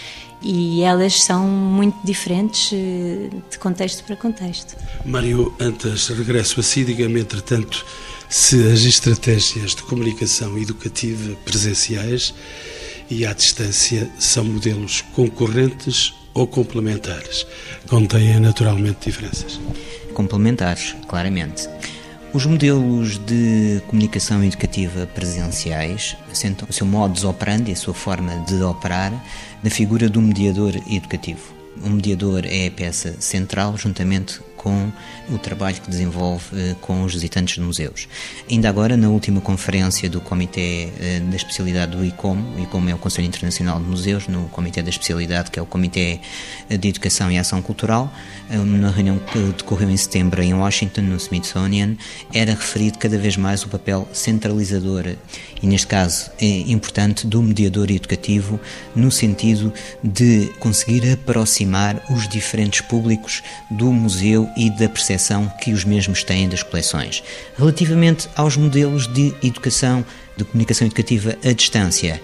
e 0.43 0.83
elas 0.83 1.23
são 1.23 1.47
muito 1.47 1.97
diferentes 2.05 2.71
eh, 2.73 3.31
de 3.51 3.59
contexto 3.59 4.05
para 4.05 4.17
contexto. 4.17 4.77
Mário, 5.05 5.55
antes 5.59 6.09
regresso 6.09 6.61
a 6.61 6.63
si, 6.63 6.85
diga-me, 6.85 7.21
entretanto, 7.21 7.85
se 8.29 8.57
as 8.73 8.83
estratégias 8.83 9.75
de 9.75 9.83
comunicação 9.83 10.59
educativa 10.59 11.35
presenciais 11.45 12.35
e 13.11 13.27
à 13.27 13.33
distância 13.33 14.11
são 14.19 14.45
modelos 14.45 15.03
concorrentes 15.15 16.15
ou 16.33 16.47
complementares. 16.47 17.47
Contêm 17.89 18.41
naturalmente 18.41 19.07
diferenças. 19.07 19.61
Complementares, 20.13 20.95
claramente. 21.09 21.69
Os 22.33 22.47
modelos 22.47 23.19
de 23.19 23.81
comunicação 23.87 24.43
educativa 24.43 25.07
presenciais 25.07 26.17
assentam 26.33 26.67
o 26.69 26.73
seu 26.73 26.85
modus 26.85 27.23
operandi, 27.23 27.71
a 27.71 27.77
sua 27.77 27.95
forma 27.95 28.45
de 28.49 28.61
operar, 28.61 29.13
na 29.63 29.71
figura 29.71 30.09
do 30.09 30.21
mediador 30.21 30.75
educativo. 30.91 31.55
O 31.81 31.91
mediador 31.91 32.45
é 32.45 32.67
a 32.67 32.71
peça 32.73 33.15
central, 33.21 33.77
juntamente 33.77 34.41
com 34.65 34.91
o 35.31 35.37
trabalho 35.37 35.77
que 35.77 35.91
desenvolve 35.91 36.45
eh, 36.55 36.75
com 36.81 37.05
os 37.05 37.13
visitantes 37.13 37.57
de 37.57 37.61
museus. 37.61 38.09
Ainda 38.51 38.67
agora, 38.67 38.97
na 38.97 39.11
última 39.11 39.39
conferência 39.43 40.09
do 40.09 40.23
Comitê 40.23 40.89
eh, 40.99 41.21
da 41.21 41.37
Especialidade 41.37 41.95
do 41.95 42.03
ICOM, 42.03 42.39
o 42.57 42.63
ICOM 42.63 42.89
é 42.89 42.95
o 42.95 42.99
Conselho 42.99 43.29
Internacional 43.29 43.79
de 43.79 43.85
Museus, 43.85 44.27
no 44.27 44.49
Comitê 44.49 44.83
da 44.83 44.89
Especialidade, 44.89 45.51
que 45.51 45.59
é 45.59 45.63
o 45.63 45.67
Comitê 45.67 46.19
eh, 46.71 46.79
de 46.79 46.89
Educação 46.89 47.31
e 47.31 47.39
Ação 47.39 47.61
Cultural, 47.61 48.11
na 48.51 48.91
reunião 48.91 49.19
que 49.19 49.39
decorreu 49.57 49.91
em 49.91 49.97
setembro 49.97 50.43
em 50.43 50.55
Washington, 50.55 51.03
no 51.03 51.17
Smithsonian, 51.17 51.97
era 52.33 52.53
referido 52.53 52.99
cada 52.99 53.19
vez 53.19 53.37
mais 53.37 53.65
o 53.65 53.69
papel 53.69 54.09
centralizador 54.13 55.15
e, 55.63 55.67
neste 55.67 55.87
caso, 55.87 56.31
é 56.39 56.71
importante 56.71 57.27
do 57.27 57.43
mediador 57.43 57.91
educativo, 57.91 58.61
no 58.95 59.11
sentido 59.11 59.73
de 60.03 60.51
conseguir 60.59 61.11
aproximar 61.11 62.03
os 62.11 62.29
diferentes 62.29 62.83
públicos 62.83 63.43
do 63.71 63.91
museu 63.91 64.47
e 64.57 64.71
da 64.71 64.89
percepção 64.89 65.51
que 65.61 65.73
os 65.73 65.85
mesmos 65.85 66.23
têm 66.23 66.49
das 66.49 66.63
coleções. 66.63 67.23
Relativamente 67.57 68.29
aos 68.37 68.57
modelos 68.57 69.07
de 69.07 69.35
educação, 69.43 70.05
de 70.37 70.45
comunicação 70.45 70.87
educativa 70.87 71.37
à 71.45 71.53
distância, 71.53 72.21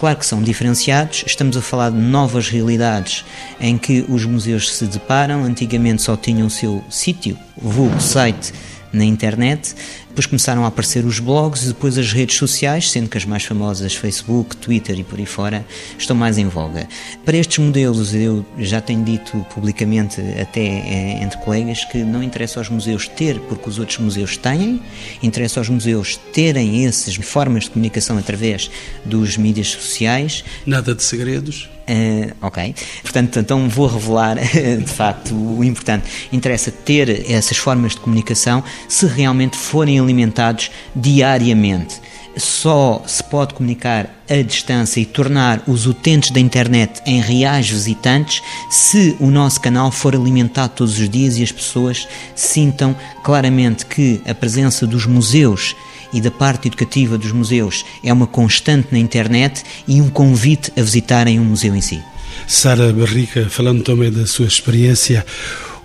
Claro 0.00 0.18
que 0.18 0.24
são 0.24 0.42
diferenciados, 0.42 1.24
estamos 1.26 1.58
a 1.58 1.60
falar 1.60 1.90
de 1.90 1.98
novas 1.98 2.48
realidades 2.48 3.22
em 3.60 3.76
que 3.76 4.02
os 4.08 4.24
museus 4.24 4.74
se 4.74 4.86
deparam. 4.86 5.44
Antigamente 5.44 6.00
só 6.00 6.16
tinham 6.16 6.46
o 6.46 6.50
seu 6.50 6.82
sítio, 6.88 7.36
vulgo 7.54 8.00
site 8.00 8.50
na 8.94 9.04
internet, 9.04 9.74
depois 10.10 10.26
começaram 10.26 10.64
a 10.64 10.68
aparecer 10.68 11.04
os 11.04 11.20
blogs 11.20 11.62
e 11.62 11.68
depois 11.68 11.96
as 11.96 12.12
redes 12.12 12.36
sociais, 12.36 12.90
sendo 12.90 13.08
que 13.08 13.16
as 13.16 13.24
mais 13.24 13.44
famosas, 13.44 13.94
Facebook, 13.94 14.56
Twitter 14.56 14.98
e 14.98 15.04
por 15.04 15.18
aí 15.18 15.24
fora, 15.24 15.64
estão 15.96 16.16
mais 16.16 16.36
em 16.36 16.46
voga. 16.46 16.88
Para 17.24 17.36
estes 17.36 17.58
modelos, 17.58 18.12
eu 18.12 18.44
já 18.58 18.80
tenho 18.80 19.04
dito 19.04 19.46
publicamente, 19.54 20.20
até 20.40 20.60
eh, 20.60 21.22
entre 21.22 21.38
colegas, 21.38 21.84
que 21.84 21.98
não 21.98 22.22
interessa 22.22 22.58
aos 22.58 22.68
museus 22.68 23.06
ter, 23.06 23.38
porque 23.40 23.68
os 23.68 23.78
outros 23.78 23.98
museus 23.98 24.36
têm, 24.36 24.82
interessa 25.22 25.60
aos 25.60 25.68
museus 25.68 26.16
terem 26.32 26.86
essas 26.86 27.14
formas 27.14 27.64
de 27.64 27.70
comunicação 27.70 28.18
através 28.18 28.70
dos 29.04 29.36
mídias 29.36 29.68
sociais. 29.68 30.44
Nada 30.66 30.94
de 30.94 31.02
segredos? 31.02 31.70
Uh, 31.90 32.32
ok. 32.40 32.72
Portanto, 33.02 33.40
então 33.40 33.68
vou 33.68 33.88
revelar 33.88 34.36
de 34.38 34.86
facto 34.86 35.34
o 35.34 35.64
importante. 35.64 36.08
Interessa 36.32 36.70
ter 36.70 37.28
essas 37.28 37.56
formas 37.56 37.92
de 37.92 38.00
comunicação 38.00 38.62
se 38.88 39.06
realmente 39.06 39.56
forem 39.56 39.99
alimentados 40.02 40.70
diariamente. 40.94 42.00
só 42.36 43.02
se 43.06 43.22
pode 43.24 43.54
comunicar 43.54 44.22
à 44.28 44.40
distância 44.42 45.00
e 45.00 45.04
tornar 45.04 45.62
os 45.66 45.86
utentes 45.86 46.30
da 46.30 46.38
internet 46.38 47.00
em 47.04 47.20
reais 47.20 47.68
visitantes 47.68 48.40
se 48.70 49.16
o 49.18 49.30
nosso 49.30 49.60
canal 49.60 49.90
for 49.90 50.14
alimentado 50.14 50.72
todos 50.76 50.98
os 50.98 51.08
dias 51.08 51.36
e 51.36 51.42
as 51.42 51.52
pessoas 51.52 52.06
sintam 52.34 52.96
claramente 53.24 53.84
que 53.84 54.20
a 54.26 54.34
presença 54.34 54.86
dos 54.86 55.06
museus 55.06 55.74
e 56.12 56.20
da 56.20 56.30
parte 56.30 56.68
educativa 56.68 57.16
dos 57.18 57.32
museus 57.32 57.84
é 58.02 58.12
uma 58.12 58.26
constante 58.26 58.88
na 58.92 58.98
internet 58.98 59.62
e 59.86 60.00
um 60.00 60.08
convite 60.08 60.72
a 60.76 60.82
visitarem 60.82 61.38
um 61.38 61.44
museu 61.44 61.74
em 61.74 61.80
si. 61.80 62.02
Sara 62.46 62.92
Barrica, 62.92 63.48
falando 63.48 63.82
também 63.82 64.10
da 64.10 64.26
sua 64.26 64.46
experiência, 64.46 65.24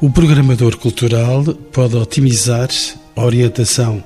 o 0.02 0.10
programador 0.10 0.78
cultural 0.78 1.44
pode 1.72 1.96
otimizar 1.96 2.70
orientação 3.24 4.04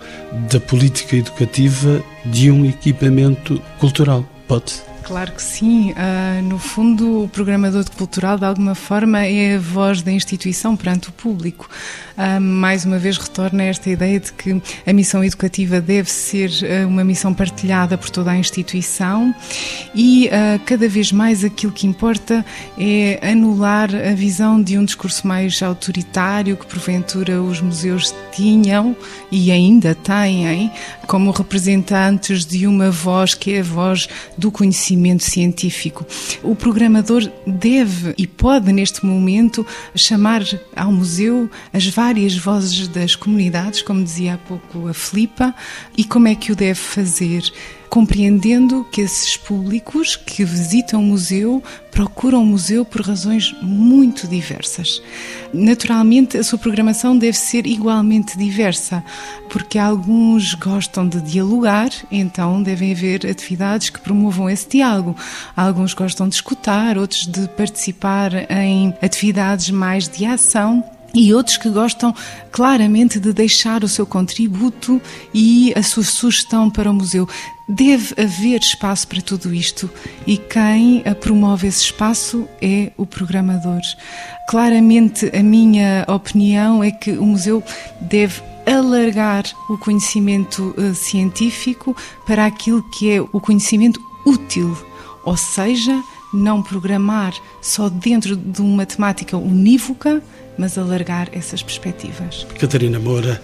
da 0.52 0.60
política 0.60 1.16
educativa 1.16 2.02
de 2.26 2.52
um 2.52 2.66
equipamento 2.66 3.62
cultural. 3.80 4.26
Pode? 4.48 4.89
Claro 5.10 5.32
que 5.32 5.42
sim. 5.42 5.92
Uh, 5.94 6.44
no 6.44 6.60
fundo, 6.60 7.24
o 7.24 7.28
programador 7.28 7.84
cultural, 7.98 8.38
de 8.38 8.46
alguma 8.46 8.76
forma, 8.76 9.26
é 9.26 9.56
a 9.56 9.60
voz 9.60 10.04
da 10.04 10.12
instituição 10.12 10.78
perante 10.78 11.10
o 11.10 11.12
público. 11.12 11.68
Uh, 12.16 12.40
mais 12.40 12.86
uma 12.86 13.00
vez, 13.00 13.18
retorna 13.18 13.64
esta 13.64 13.90
ideia 13.90 14.20
de 14.20 14.32
que 14.32 14.62
a 14.86 14.94
missão 14.94 15.24
educativa 15.24 15.82
deve 15.82 16.12
ser 16.12 16.52
uh, 16.52 16.88
uma 16.88 17.04
missão 17.04 17.34
partilhada 17.34 17.98
por 17.98 18.12
toda 18.12 18.30
a 18.30 18.38
instituição 18.38 19.34
e 19.96 20.30
cada 20.66 20.88
vez 20.88 21.12
mais 21.12 21.44
aquilo 21.44 21.72
que 21.72 21.88
importa 21.88 22.46
é 22.78 23.20
anular 23.32 23.90
a 23.96 24.14
visão 24.14 24.62
de 24.62 24.78
um 24.78 24.86
discurso 24.86 25.26
mais 25.26 25.62
autoritário 25.64 26.56
que, 26.56 26.68
porventura, 26.68 27.42
os 27.42 27.62
museus 27.62 28.14
tinham 28.32 28.96
e 29.32 29.52
ainda 29.52 29.96
têm 29.96 30.72
como 31.08 31.32
representantes 31.32 32.46
de 32.46 32.68
uma 32.68 32.92
voz 32.92 33.34
que 33.34 33.56
é 33.56 33.62
a 33.62 33.64
voz 33.64 34.08
do 34.38 34.52
conhecimento 34.52 34.99
conhecimento 35.00 35.24
científico. 35.24 36.06
O 36.44 36.56
programador 36.56 37.30
deve 37.48 38.14
e 38.18 38.28
pode, 38.28 38.72
neste 38.72 39.06
momento, 39.06 39.66
chamar 39.96 40.44
ao 40.76 40.92
museu 40.92 41.50
as 41.74 41.88
várias 41.88 42.36
vozes 42.36 42.88
das 42.88 43.16
comunidades, 43.16 43.82
como 43.82 44.04
dizia 44.04 44.34
há 44.34 44.38
pouco 44.38 44.88
a 44.88 44.94
Filipa, 44.94 45.56
e 45.98 46.04
como 46.04 46.28
é 46.28 46.36
que 46.36 46.52
o 46.52 46.56
deve 46.56 46.80
fazer? 46.80 47.52
Compreendendo 47.90 48.86
que 48.92 49.02
esses 49.02 49.36
públicos 49.36 50.16
que 50.16 50.46
visitam 50.46 51.02
o 51.02 51.04
museu 51.04 51.64
procuram 51.92 52.44
o 52.44 52.46
museu 52.46 52.86
por 52.86 53.02
razões 53.02 53.54
muito 53.62 54.28
diversas. 54.28 55.02
Naturalmente, 55.54 56.38
a 56.38 56.44
sua 56.44 56.60
programação 56.60 57.18
deve 57.18 57.38
ser 57.38 57.66
igualmente 57.66 58.38
diversa, 58.38 59.04
porque 59.50 59.78
alguns 59.78 60.54
gostam 60.54 61.08
de 61.08 61.20
dialogar, 61.22 61.90
então 62.12 62.62
devem 62.62 62.92
haver 62.92 63.26
atividades 63.26 63.90
que 63.90 64.00
promovam 64.00 64.50
esse 64.50 64.70
diálogo. 64.70 65.16
Alguns 65.56 65.94
gostam 65.94 66.30
de 66.30 66.36
escutar, 66.36 66.98
outros 66.98 67.26
de 67.26 67.48
participar 67.50 68.32
em 68.52 68.94
atividades 69.02 69.72
mais 69.72 70.08
de 70.08 70.26
ação 70.26 70.84
e 71.14 71.34
outros 71.34 71.58
que 71.58 71.70
gostam 71.70 72.14
claramente 72.52 73.20
de 73.20 73.34
deixar 73.34 73.84
o 73.84 73.88
seu 73.88 74.06
contributo 74.06 75.02
e 75.34 75.74
a 75.76 75.82
sua 75.82 76.04
sugestão 76.04 76.70
para 76.70 76.90
o 76.90 76.94
museu. 76.94 77.28
Deve 77.70 78.20
haver 78.20 78.60
espaço 78.60 79.08
para 79.08 79.22
tudo 79.22 79.54
isto 79.54 79.88
e 80.26 80.38
quem 80.38 81.04
promove 81.22 81.68
esse 81.68 81.84
espaço 81.84 82.48
é 82.60 82.92
o 82.98 83.06
programador. 83.06 83.82
Claramente, 84.50 85.30
a 85.36 85.44
minha 85.44 86.04
opinião 86.08 86.84
é 86.84 86.90
que 86.90 87.12
o 87.12 87.26
museu 87.26 87.64
deve 88.02 88.42
alargar 88.66 89.44
o 89.70 89.78
conhecimento 89.78 90.74
uh, 90.78 90.96
científico 90.96 91.96
para 92.26 92.46
aquilo 92.46 92.84
que 92.90 93.12
é 93.12 93.22
o 93.22 93.40
conhecimento 93.40 94.02
útil, 94.26 94.76
ou 95.24 95.38
seja, 95.38 96.04
não 96.34 96.62
programar 96.62 97.34
só 97.62 97.90
dentro 97.90 98.36
de 98.36 98.62
uma 98.62 98.86
temática 98.86 99.38
unívoca, 99.38 100.22
mas 100.58 100.78
alargar 100.78 101.30
essas 101.32 101.64
perspectivas. 101.64 102.46
Catarina 102.60 103.00
Moura, 103.00 103.42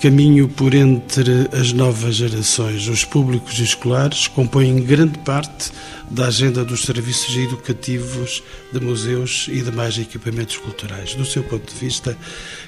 caminho 0.00 0.48
por 0.48 0.74
entre 0.74 1.48
as 1.52 1.72
novas 1.72 2.16
gerações. 2.16 2.88
Os 2.88 3.04
públicos 3.04 3.58
escolares 3.58 4.26
compõem 4.28 4.82
grande 4.82 5.18
parte 5.18 5.70
da 6.10 6.26
agenda 6.26 6.64
dos 6.64 6.82
serviços 6.82 7.36
educativos 7.36 8.42
de 8.72 8.80
museus 8.80 9.46
e 9.52 9.60
demais 9.60 9.98
equipamentos 9.98 10.56
culturais. 10.56 11.14
Do 11.14 11.26
seu 11.26 11.42
ponto 11.42 11.70
de 11.72 11.78
vista, 11.78 12.16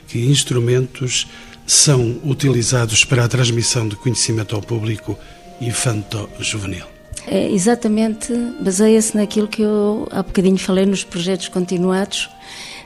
que 0.07 0.27
instrumentos 0.27 1.27
são 1.67 2.21
utilizados 2.23 3.03
para 3.05 3.25
a 3.25 3.29
transmissão 3.29 3.89
de 3.89 3.97
conhecimento 3.97 4.55
ao 4.55 4.61
público 4.61 5.19
infanto-juvenil? 5.59 6.85
É, 7.27 7.51
exatamente, 7.51 8.33
baseia-se 8.61 9.17
naquilo 9.17 9.49
que 9.49 9.63
eu 9.63 10.07
há 10.11 10.23
bocadinho 10.23 10.59
falei 10.59 10.85
nos 10.85 11.03
projetos 11.03 11.49
continuados 11.49 12.29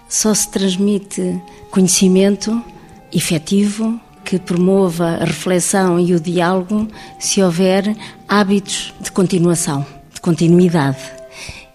só 0.08 0.32
se 0.32 0.48
transmite 0.50 1.40
conhecimento 1.70 2.62
efetivo 3.12 4.00
que 4.26 4.40
promova 4.40 5.18
a 5.20 5.24
reflexão 5.24 6.00
e 6.00 6.12
o 6.12 6.18
diálogo 6.18 6.88
se 7.16 7.40
houver 7.40 7.96
hábitos 8.28 8.92
de 9.00 9.12
continuação, 9.12 9.86
de 10.12 10.20
continuidade. 10.20 10.98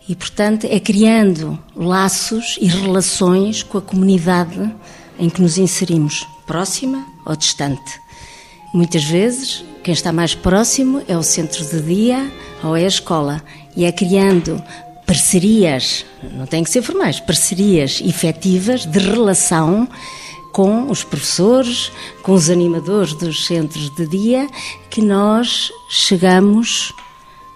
E, 0.08 0.14
portanto, 0.14 0.68
é 0.70 0.78
criando 0.78 1.58
laços 1.74 2.58
e 2.60 2.68
relações 2.68 3.64
com 3.64 3.78
a 3.78 3.82
comunidade 3.82 4.70
em 5.18 5.30
que 5.30 5.42
nos 5.42 5.58
inserimos, 5.58 6.28
próxima 6.46 7.06
ou 7.26 7.38
distante. 7.38 8.02
Muitas 8.74 9.06
vezes, 9.06 9.64
quem 9.82 9.94
está 9.94 10.12
mais 10.12 10.36
próximo 10.36 11.02
é 11.08 11.18
o 11.18 11.24
centro 11.24 11.64
de 11.66 11.82
dia 11.82 12.30
ou 12.62 12.76
é 12.76 12.84
a 12.84 12.88
escola, 12.88 13.42
e 13.78 13.86
é 13.86 13.92
criando 13.94 14.62
parcerias, 15.08 16.06
não 16.34 16.46
tem 16.46 16.64
que 16.66 16.70
ser 16.70 16.82
formais, 16.82 17.20
parcerias 17.22 18.02
efetivas 18.06 18.86
de 18.86 19.00
relação 19.00 19.88
com 20.52 20.90
os 20.90 21.04
professores, 21.04 21.92
com 22.22 22.34
os 22.34 22.50
animadores 22.50 23.14
dos 23.14 23.46
centros 23.46 23.90
de 23.90 24.06
dia, 24.06 24.50
que 24.90 25.02
nós 25.02 25.72
chegamos 25.90 26.94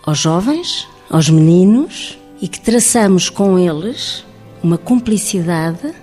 aos 0.05 0.19
jovens, 0.19 0.87
aos 1.09 1.29
meninos 1.29 2.17
e 2.41 2.47
que 2.47 2.59
traçamos 2.59 3.29
com 3.29 3.57
eles 3.57 4.25
uma 4.63 4.77
cumplicidade 4.77 5.93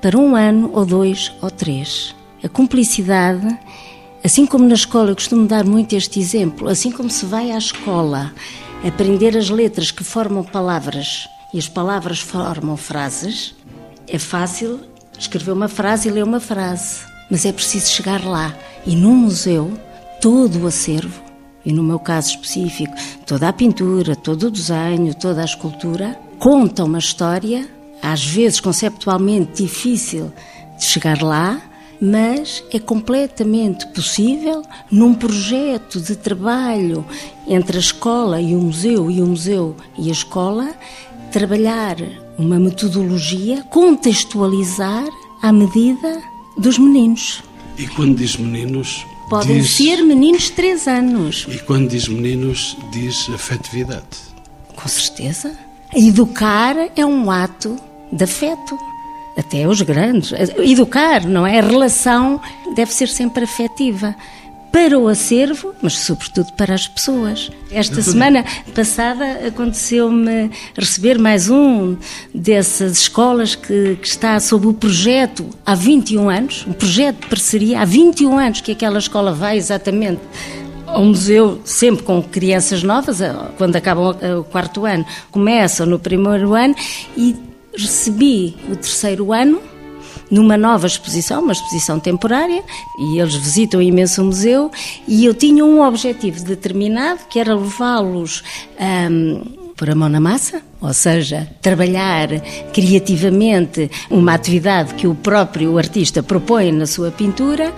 para 0.00 0.16
um 0.16 0.34
ano 0.34 0.70
ou 0.72 0.84
dois 0.84 1.32
ou 1.42 1.50
três. 1.50 2.14
A 2.42 2.48
cumplicidade, 2.48 3.58
assim 4.24 4.46
como 4.46 4.66
na 4.66 4.74
escola, 4.74 5.10
eu 5.10 5.14
costumo 5.14 5.46
dar 5.46 5.64
muito 5.64 5.94
este 5.94 6.20
exemplo, 6.20 6.68
assim 6.68 6.90
como 6.90 7.10
se 7.10 7.26
vai 7.26 7.50
à 7.50 7.58
escola 7.58 8.32
aprender 8.86 9.36
as 9.36 9.50
letras 9.50 9.90
que 9.90 10.04
formam 10.04 10.44
palavras 10.44 11.28
e 11.52 11.58
as 11.58 11.68
palavras 11.68 12.20
formam 12.20 12.76
frases, 12.76 13.54
é 14.06 14.18
fácil 14.18 14.80
escrever 15.18 15.52
uma 15.52 15.68
frase 15.68 16.08
e 16.08 16.12
ler 16.12 16.24
uma 16.24 16.40
frase, 16.40 17.00
mas 17.30 17.44
é 17.44 17.52
preciso 17.52 17.88
chegar 17.88 18.24
lá. 18.24 18.54
E 18.86 18.94
num 18.94 19.14
museu, 19.14 19.72
todo 20.20 20.60
o 20.60 20.66
acervo, 20.66 21.22
e 21.64 21.72
no 21.72 21.82
meu 21.82 21.98
caso 21.98 22.30
específico, 22.30 22.94
toda 23.26 23.48
a 23.48 23.52
pintura, 23.52 24.16
todo 24.16 24.44
o 24.44 24.50
desenho, 24.50 25.14
toda 25.14 25.42
a 25.42 25.44
escultura, 25.44 26.18
conta 26.38 26.84
uma 26.84 26.98
história, 26.98 27.68
às 28.02 28.24
vezes 28.24 28.60
conceptualmente 28.60 29.64
difícil 29.64 30.32
de 30.78 30.84
chegar 30.84 31.20
lá, 31.20 31.60
mas 32.00 32.62
é 32.72 32.78
completamente 32.78 33.86
possível 33.88 34.62
num 34.90 35.12
projeto 35.14 36.00
de 36.00 36.14
trabalho 36.14 37.04
entre 37.46 37.76
a 37.76 37.80
escola 37.80 38.40
e 38.40 38.54
o 38.54 38.60
museu 38.60 39.10
e 39.10 39.20
o 39.20 39.26
museu 39.26 39.76
e 39.98 40.08
a 40.08 40.12
escola 40.12 40.72
trabalhar 41.32 41.96
uma 42.38 42.58
metodologia, 42.58 43.62
contextualizar 43.64 45.08
à 45.42 45.52
medida 45.52 46.22
dos 46.56 46.78
meninos. 46.78 47.42
E 47.76 47.86
quando 47.88 48.16
diz 48.16 48.36
meninos, 48.36 49.04
podem 49.28 49.60
diz... 49.60 49.70
ser 49.70 50.02
meninos 50.02 50.44
de 50.44 50.52
3 50.52 50.88
anos. 50.88 51.46
E 51.48 51.58
quando 51.58 51.88
diz 51.88 52.08
meninos, 52.08 52.76
diz 52.92 53.28
afetividade. 53.30 54.06
Com 54.76 54.88
certeza. 54.88 55.52
Educar 55.94 56.76
é 56.94 57.04
um 57.04 57.30
ato 57.30 57.76
de 58.12 58.22
afeto 58.22 58.78
até 59.36 59.66
os 59.66 59.82
grandes. 59.82 60.32
Educar, 60.58 61.26
não 61.26 61.46
é? 61.46 61.58
A 61.58 61.62
relação 61.62 62.40
deve 62.74 62.92
ser 62.92 63.08
sempre 63.08 63.44
afetiva 63.44 64.14
para 64.72 64.98
o 64.98 65.08
acervo, 65.08 65.74
mas 65.82 65.94
sobretudo 65.94 66.52
para 66.52 66.74
as 66.74 66.86
pessoas. 66.86 67.50
Esta 67.70 68.02
semana 68.02 68.44
passada 68.74 69.46
aconteceu-me 69.46 70.50
receber 70.76 71.18
mais 71.18 71.48
um 71.48 71.96
dessas 72.34 72.98
escolas 72.98 73.54
que, 73.54 73.96
que, 73.96 74.06
está 74.06 74.38
sob 74.40 74.66
o 74.66 74.74
projeto 74.74 75.48
há 75.64 75.74
21 75.74 76.28
anos, 76.28 76.64
um 76.66 76.72
projeto 76.72 77.20
de 77.20 77.26
parceria, 77.28 77.80
há 77.80 77.84
21 77.84 78.38
anos 78.38 78.60
que 78.60 78.72
aquela 78.72 78.98
escola 78.98 79.32
vai 79.32 79.56
exatamente 79.56 80.20
ao 80.86 81.04
museu 81.04 81.60
sempre 81.64 82.02
com 82.02 82.22
crianças 82.22 82.82
novas, 82.82 83.18
quando 83.56 83.76
acabam 83.76 84.16
o 84.38 84.44
quarto 84.44 84.86
ano, 84.86 85.04
começam 85.30 85.86
no 85.86 85.98
primeiro 85.98 86.54
ano 86.54 86.74
e 87.16 87.36
recebi 87.76 88.56
o 88.70 88.76
terceiro 88.76 89.32
ano 89.32 89.60
numa 90.30 90.56
nova 90.56 90.86
exposição, 90.86 91.42
uma 91.42 91.52
exposição 91.52 91.98
temporária, 91.98 92.62
e 92.98 93.18
eles 93.18 93.34
visitam 93.34 93.80
imenso 93.80 94.24
museu, 94.24 94.70
e 95.06 95.24
eu 95.24 95.34
tinha 95.34 95.64
um 95.64 95.82
objetivo 95.82 96.44
determinado, 96.44 97.20
que 97.28 97.38
era 97.38 97.54
levá-los 97.54 98.42
a 98.78 99.08
pôr 99.78 99.90
a 99.90 99.94
mão 99.94 100.08
na 100.08 100.20
massa, 100.20 100.60
ou 100.80 100.92
seja, 100.92 101.48
trabalhar 101.62 102.28
criativamente 102.72 103.88
uma 104.10 104.34
atividade 104.34 104.94
que 104.94 105.06
o 105.06 105.14
próprio 105.14 105.78
artista 105.78 106.20
propõe 106.20 106.72
na 106.72 106.84
sua 106.84 107.12
pintura. 107.12 107.72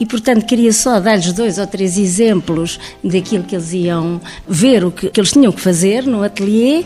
E, 0.00 0.06
portanto, 0.06 0.46
queria 0.46 0.72
só 0.72 0.98
dar-lhes 0.98 1.32
dois 1.32 1.58
ou 1.58 1.66
três 1.66 1.98
exemplos 1.98 2.80
daquilo 3.02 3.44
que 3.44 3.54
eles 3.54 3.72
iam 3.72 4.20
ver, 4.48 4.84
o 4.84 4.90
que, 4.90 5.08
que 5.10 5.20
eles 5.20 5.32
tinham 5.32 5.52
que 5.52 5.60
fazer 5.60 6.04
no 6.04 6.22
ateliê 6.22 6.84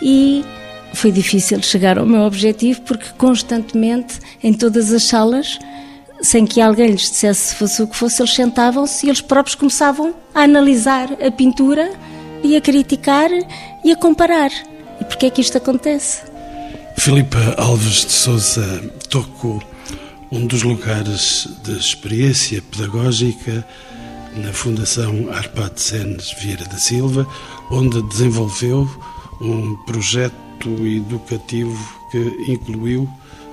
e 0.00 0.44
foi 0.96 1.12
difícil 1.12 1.62
chegar 1.62 1.98
ao 1.98 2.06
meu 2.06 2.22
objetivo 2.22 2.80
porque 2.82 3.06
constantemente, 3.16 4.18
em 4.42 4.52
todas 4.52 4.92
as 4.92 5.04
salas, 5.04 5.58
sem 6.22 6.46
que 6.46 6.60
alguém 6.60 6.90
lhes 6.90 7.10
dissesse 7.10 7.48
se 7.48 7.54
fosse 7.54 7.82
o 7.82 7.86
que 7.86 7.96
fosse, 7.96 8.22
eles 8.22 8.34
sentavam-se 8.34 9.06
e 9.06 9.08
eles 9.10 9.20
próprios 9.20 9.54
começavam 9.54 10.14
a 10.34 10.42
analisar 10.42 11.12
a 11.22 11.30
pintura 11.30 11.92
e 12.42 12.56
a 12.56 12.60
criticar 12.60 13.30
e 13.84 13.92
a 13.92 13.96
comparar. 13.96 14.50
E 15.00 15.04
porquê 15.04 15.26
é 15.26 15.30
que 15.30 15.40
isto 15.40 15.58
acontece? 15.58 16.22
Filipa 16.96 17.54
Alves 17.58 18.06
de 18.06 18.12
Souza 18.12 18.90
tocou 19.10 19.62
um 20.32 20.46
dos 20.46 20.62
lugares 20.62 21.46
de 21.62 21.78
experiência 21.78 22.62
pedagógica 22.62 23.66
na 24.36 24.52
Fundação 24.52 25.28
Arpad 25.32 25.78
Senes 25.80 26.32
Vieira 26.32 26.64
da 26.64 26.78
Silva, 26.78 27.26
onde 27.70 28.02
desenvolveu 28.02 28.88
um 29.40 29.76
projeto 29.84 30.45
educativo 30.64 31.76
que 32.10 32.18
incluiu 32.52 33.08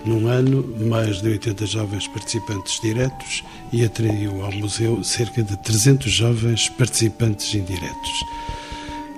num 0.06 0.28
ano 0.28 0.64
mais 0.88 1.22
de 1.22 1.30
80 1.30 1.66
jovens 1.66 2.08
participantes 2.08 2.80
diretos 2.82 3.44
e 3.72 3.84
atraiu 3.84 4.44
ao 4.44 4.52
museu 4.52 5.04
cerca 5.04 5.42
de 5.42 5.56
300 5.58 6.12
jovens 6.12 6.70
participantes 6.70 7.54
indiretos. 7.54 8.24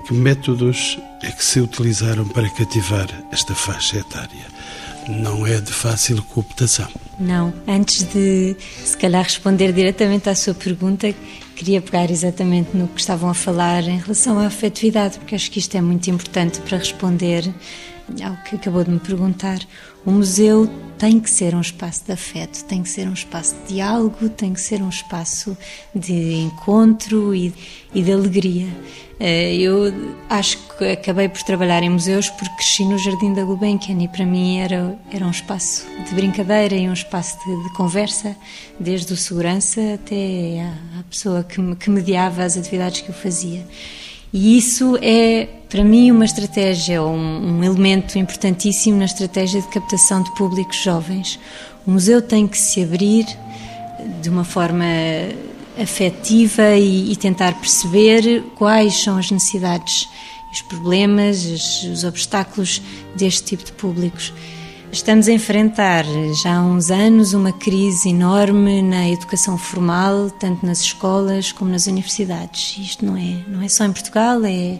Que 0.08 0.14
métodos 0.14 1.00
é 1.24 1.32
que 1.32 1.44
se 1.44 1.60
utilizaram 1.60 2.28
para 2.28 2.48
cativar 2.50 3.08
esta 3.32 3.56
faixa 3.56 3.98
etária? 3.98 4.46
Não 5.08 5.46
é 5.46 5.60
de 5.60 5.72
fácil 5.72 6.22
cooptação. 6.24 6.88
Não. 7.20 7.54
Antes 7.68 8.04
de, 8.04 8.56
se 8.84 8.98
calhar, 8.98 9.24
responder 9.24 9.72
diretamente 9.72 10.30
à 10.30 10.36
sua 10.36 10.54
pergunta, 10.54 11.14
queria 11.56 11.82
pegar 11.82 12.12
exatamente 12.12 12.76
no 12.76 12.88
que 12.88 13.00
estavam 13.00 13.30
a 13.30 13.34
falar 13.34 13.84
em 13.84 13.98
relação 13.98 14.38
à 14.38 14.48
afetividade, 14.48 15.18
porque 15.18 15.36
acho 15.36 15.50
que 15.50 15.60
isto 15.60 15.76
é 15.76 15.82
muito 15.82 16.10
importante 16.10 16.60
para 16.62 16.78
responder 16.78 17.52
ao 18.24 18.36
que 18.44 18.56
acabou 18.56 18.84
de 18.84 18.92
me 18.92 19.00
perguntar. 19.00 19.60
O 20.06 20.12
museu 20.12 20.70
tem 20.98 21.20
que 21.20 21.30
ser 21.30 21.56
um 21.56 21.62
espaço 21.62 22.06
de 22.06 22.12
afeto, 22.12 22.64
tem 22.66 22.84
que 22.84 22.90
ser 22.90 23.08
um 23.08 23.14
espaço 23.14 23.56
de 23.64 23.76
diálogo, 23.76 24.30
tem 24.30 24.54
que 24.54 24.62
ser 24.62 24.82
um 24.82 24.90
espaço 24.90 25.58
de 25.94 26.34
encontro 26.36 27.34
e, 27.34 27.54
e 27.94 28.02
de 28.02 28.12
alegria. 28.12 28.68
Eh, 29.20 29.56
eu 29.56 29.94
acho 30.30 30.58
que 30.78 30.84
acabei 30.92 31.30
por 31.30 31.42
trabalhar 31.44 31.82
em 31.84 31.90
museus 31.90 32.30
porque 32.30 32.56
cresci 32.56 32.84
no 32.84 32.98
Jardim 32.98 33.34
da 33.34 33.44
Gulbenkian 33.44 34.02
e 34.02 34.08
para 34.10 34.26
mim 34.26 34.58
era, 34.58 34.98
era 35.12 35.26
um 35.26 35.32
espaço 35.32 35.86
de 36.06 36.14
brincadeira 36.14 36.76
e 36.76 36.90
um 36.90 36.94
espaço 36.94 37.38
de, 37.46 37.64
de 37.64 37.74
conversa, 37.76 38.36
desde 38.78 39.14
o 39.14 39.18
segurança 39.18 39.80
até 39.94 40.62
a, 41.00 41.04
pessoa 41.04 41.44
que, 41.44 41.62
me, 41.62 41.76
que 41.78 41.90
mediava 41.90 42.44
as 42.44 42.58
atividades 42.58 43.02
que 43.02 43.10
eu 43.10 43.16
fazia. 43.16 43.66
E 44.34 44.58
isso 44.58 44.98
é, 45.02 45.48
para 45.70 45.82
mim, 45.82 46.12
uma 46.12 46.26
estratégia, 46.26 47.02
um, 47.02 47.60
um 47.60 47.64
elemento 47.64 48.20
importantíssimo 48.20 48.98
na 48.98 49.06
estratégia 49.06 49.62
de 49.62 49.68
captação 49.70 50.22
de 50.22 50.36
públicos 50.36 50.76
jovens. 50.76 51.40
O 51.88 51.92
museu 51.92 52.22
tem 52.22 52.46
que 52.46 52.58
se 52.58 52.84
abrir 52.84 53.26
de 54.22 54.30
uma 54.30 54.44
forma 54.44 54.84
afetiva 55.82 56.76
e, 56.76 57.12
e 57.12 57.16
tentar 57.16 57.54
perceber 57.60 58.44
quais 58.56 59.02
são 59.04 59.18
as 59.18 59.32
necessidades, 59.32 60.10
os 60.52 60.62
problemas, 60.62 61.46
os, 61.46 61.84
os 61.84 62.04
obstáculos 62.04 62.82
deste 63.16 63.44
tipo 63.44 63.64
de 63.64 63.72
públicos. 63.74 64.34
Estamos 64.92 65.28
a 65.28 65.34
enfrentar 65.34 66.06
já 66.42 66.56
há 66.56 66.62
uns 66.62 66.90
anos 66.90 67.34
uma 67.34 67.52
crise 67.52 68.10
enorme 68.10 68.82
na 68.82 69.10
educação 69.10 69.58
formal, 69.58 70.30
tanto 70.30 70.66
nas 70.66 70.80
escolas 70.80 71.52
como 71.52 71.70
nas 71.70 71.86
universidades. 71.88 72.78
Isto 72.80 73.06
não 73.06 73.18
é, 73.18 73.44
não 73.48 73.62
é 73.62 73.68
só 73.68 73.84
em 73.84 73.92
Portugal, 73.92 74.44
é 74.46 74.80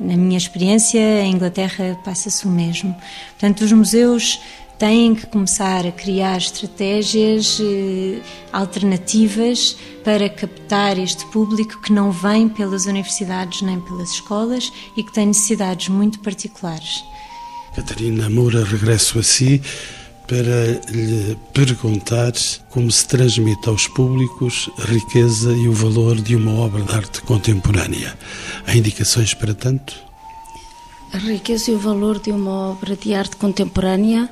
na 0.00 0.16
minha 0.16 0.38
experiência, 0.38 1.00
em 1.22 1.32
Inglaterra 1.32 1.98
passa-se 2.04 2.46
o 2.46 2.50
mesmo. 2.50 2.94
Portanto, 3.30 3.62
os 3.62 3.72
museus 3.72 4.40
têm 4.78 5.14
que 5.14 5.26
começar 5.26 5.86
a 5.86 5.92
criar 5.92 6.38
estratégias 6.38 7.58
eh, 7.60 8.20
alternativas 8.52 9.76
para 10.04 10.28
captar 10.28 10.98
este 10.98 11.26
público 11.26 11.80
que 11.82 11.92
não 11.92 12.12
vem 12.12 12.48
pelas 12.48 12.86
universidades 12.86 13.62
nem 13.62 13.80
pelas 13.80 14.12
escolas 14.12 14.72
e 14.96 15.02
que 15.02 15.12
tem 15.12 15.26
necessidades 15.26 15.88
muito 15.88 16.20
particulares. 16.20 17.02
Catarina 17.74 18.30
Moura, 18.30 18.64
regresso 18.64 19.18
a 19.18 19.22
si 19.22 19.60
para 20.28 20.80
lhe 20.92 21.36
perguntar 21.54 22.32
como 22.68 22.90
se 22.90 23.08
transmite 23.08 23.66
aos 23.66 23.88
públicos 23.88 24.68
a 24.78 24.84
riqueza 24.84 25.50
e 25.52 25.66
o 25.66 25.72
valor 25.72 26.20
de 26.20 26.36
uma 26.36 26.52
obra 26.52 26.82
de 26.82 26.94
arte 26.94 27.22
contemporânea. 27.22 28.16
Há 28.66 28.76
indicações 28.76 29.32
para 29.32 29.54
tanto? 29.54 29.94
A 31.14 31.16
riqueza 31.16 31.70
e 31.70 31.74
o 31.74 31.78
valor 31.78 32.18
de 32.18 32.30
uma 32.30 32.72
obra 32.72 32.94
de 32.94 33.14
arte 33.14 33.36
contemporânea. 33.36 34.28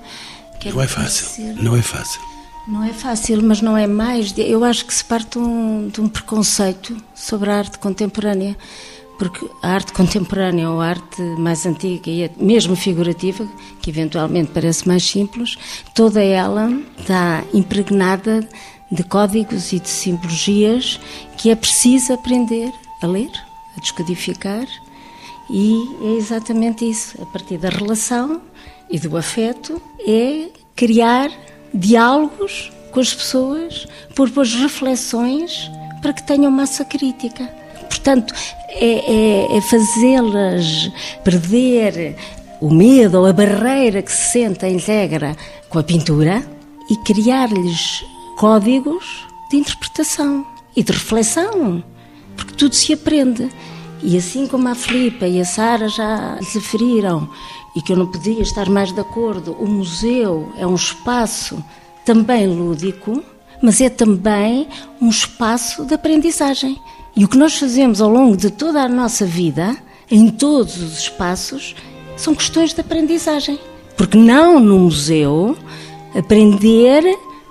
Não 0.64 0.82
é 0.82 0.86
fácil. 0.86 1.54
Não 1.62 1.76
é 1.76 1.82
fácil. 1.82 2.20
Não 2.66 2.82
é 2.82 2.92
fácil, 2.92 3.42
mas 3.42 3.62
não 3.62 3.76
é 3.76 3.86
mais. 3.86 4.36
Eu 4.36 4.64
acho 4.64 4.84
que 4.86 4.92
se 4.94 5.04
parte 5.04 5.38
um, 5.38 5.88
de 5.88 6.00
um 6.00 6.08
preconceito 6.08 6.96
sobre 7.14 7.50
a 7.50 7.58
arte 7.58 7.78
contemporânea 7.78 8.56
porque 9.18 9.48
a 9.62 9.70
arte 9.70 9.92
contemporânea 9.92 10.70
ou 10.70 10.80
a 10.80 10.88
arte 10.88 11.22
mais 11.38 11.64
antiga 11.64 12.10
e 12.10 12.30
mesmo 12.36 12.76
figurativa, 12.76 13.46
que 13.80 13.90
eventualmente 13.90 14.50
parece 14.52 14.86
mais 14.86 15.04
simples, 15.04 15.56
toda 15.94 16.22
ela 16.22 16.70
está 16.98 17.42
impregnada 17.54 18.46
de 18.90 19.02
códigos 19.02 19.72
e 19.72 19.80
de 19.80 19.88
simbologias 19.88 21.00
que 21.36 21.50
é 21.50 21.56
preciso 21.56 22.12
aprender 22.12 22.72
a 23.02 23.06
ler, 23.06 23.30
a 23.76 23.80
descodificar, 23.80 24.66
e 25.48 25.76
é 26.02 26.18
exatamente 26.18 26.88
isso. 26.88 27.20
A 27.22 27.26
partir 27.26 27.58
da 27.58 27.68
relação 27.68 28.40
e 28.90 28.98
do 28.98 29.16
afeto, 29.16 29.80
é 30.06 30.48
criar 30.74 31.30
diálogos 31.72 32.72
com 32.90 33.00
as 33.00 33.12
pessoas, 33.12 33.86
por 34.14 34.30
pôr 34.30 34.46
reflexões 34.46 35.70
para 36.00 36.12
que 36.12 36.22
tenham 36.22 36.50
massa 36.50 36.84
crítica. 36.84 37.44
Portanto, 37.88 38.32
é, 38.70 39.54
é, 39.54 39.56
é 39.56 39.60
fazê-las 39.60 40.90
perder 41.22 42.16
o 42.60 42.72
medo 42.72 43.18
ou 43.18 43.26
a 43.26 43.32
barreira 43.32 44.00
que 44.00 44.12
se 44.12 44.32
sente 44.32 44.66
integra 44.66 45.36
com 45.68 45.78
a 45.78 45.82
pintura 45.82 46.42
e 46.88 46.96
criar-lhes 46.98 48.04
códigos 48.38 49.26
de 49.50 49.56
interpretação 49.56 50.46
e 50.74 50.82
de 50.82 50.92
reflexão, 50.92 51.82
porque 52.36 52.54
tudo 52.54 52.74
se 52.74 52.92
aprende. 52.92 53.50
E 54.02 54.16
assim 54.16 54.46
como 54.46 54.68
a 54.68 54.74
Filipa 54.74 55.26
e 55.26 55.40
a 55.40 55.44
Sara 55.44 55.88
já 55.88 56.38
referiram, 56.54 57.28
e 57.76 57.82
que 57.82 57.92
eu 57.92 57.96
não 57.96 58.06
podia 58.06 58.40
estar 58.40 58.70
mais 58.70 58.90
de 58.90 59.00
acordo, 59.00 59.52
o 59.52 59.66
museu 59.66 60.50
é 60.56 60.66
um 60.66 60.74
espaço 60.74 61.62
também 62.06 62.46
lúdico, 62.46 63.22
mas 63.62 63.82
é 63.82 63.90
também 63.90 64.66
um 64.98 65.10
espaço 65.10 65.84
de 65.84 65.92
aprendizagem. 65.92 66.80
E 67.14 67.22
o 67.22 67.28
que 67.28 67.36
nós 67.36 67.58
fazemos 67.58 68.00
ao 68.00 68.10
longo 68.10 68.34
de 68.34 68.48
toda 68.50 68.80
a 68.80 68.88
nossa 68.88 69.26
vida, 69.26 69.76
em 70.10 70.30
todos 70.30 70.82
os 70.82 70.98
espaços, 70.98 71.76
são 72.16 72.34
questões 72.34 72.72
de 72.72 72.80
aprendizagem. 72.80 73.60
Porque 73.94 74.16
não 74.16 74.58
no 74.58 74.78
museu 74.78 75.54
aprender 76.14 77.04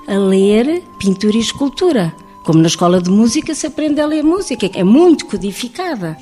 a 0.08 0.18
ler 0.18 0.82
pintura 0.98 1.38
e 1.38 1.40
escultura. 1.40 2.12
Como 2.44 2.60
na 2.60 2.68
escola 2.68 3.00
de 3.00 3.12
música 3.12 3.54
se 3.54 3.68
aprende 3.68 4.02
a 4.02 4.08
ler 4.08 4.24
música, 4.24 4.70
é 4.74 4.84
muito 4.84 5.28
codificada. 5.28 6.18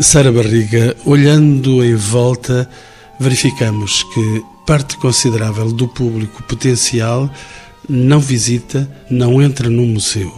Sara 0.00 0.32
Barriga, 0.32 0.96
olhando 1.04 1.84
em 1.84 1.94
volta, 1.94 2.68
verificamos 3.20 4.02
que 4.02 4.44
parte 4.66 4.96
considerável 4.96 5.70
do 5.70 5.86
público 5.86 6.42
potencial 6.44 7.30
não 7.88 8.18
visita, 8.18 8.90
não 9.10 9.40
entra 9.40 9.68
no 9.68 9.86
museu. 9.86 10.32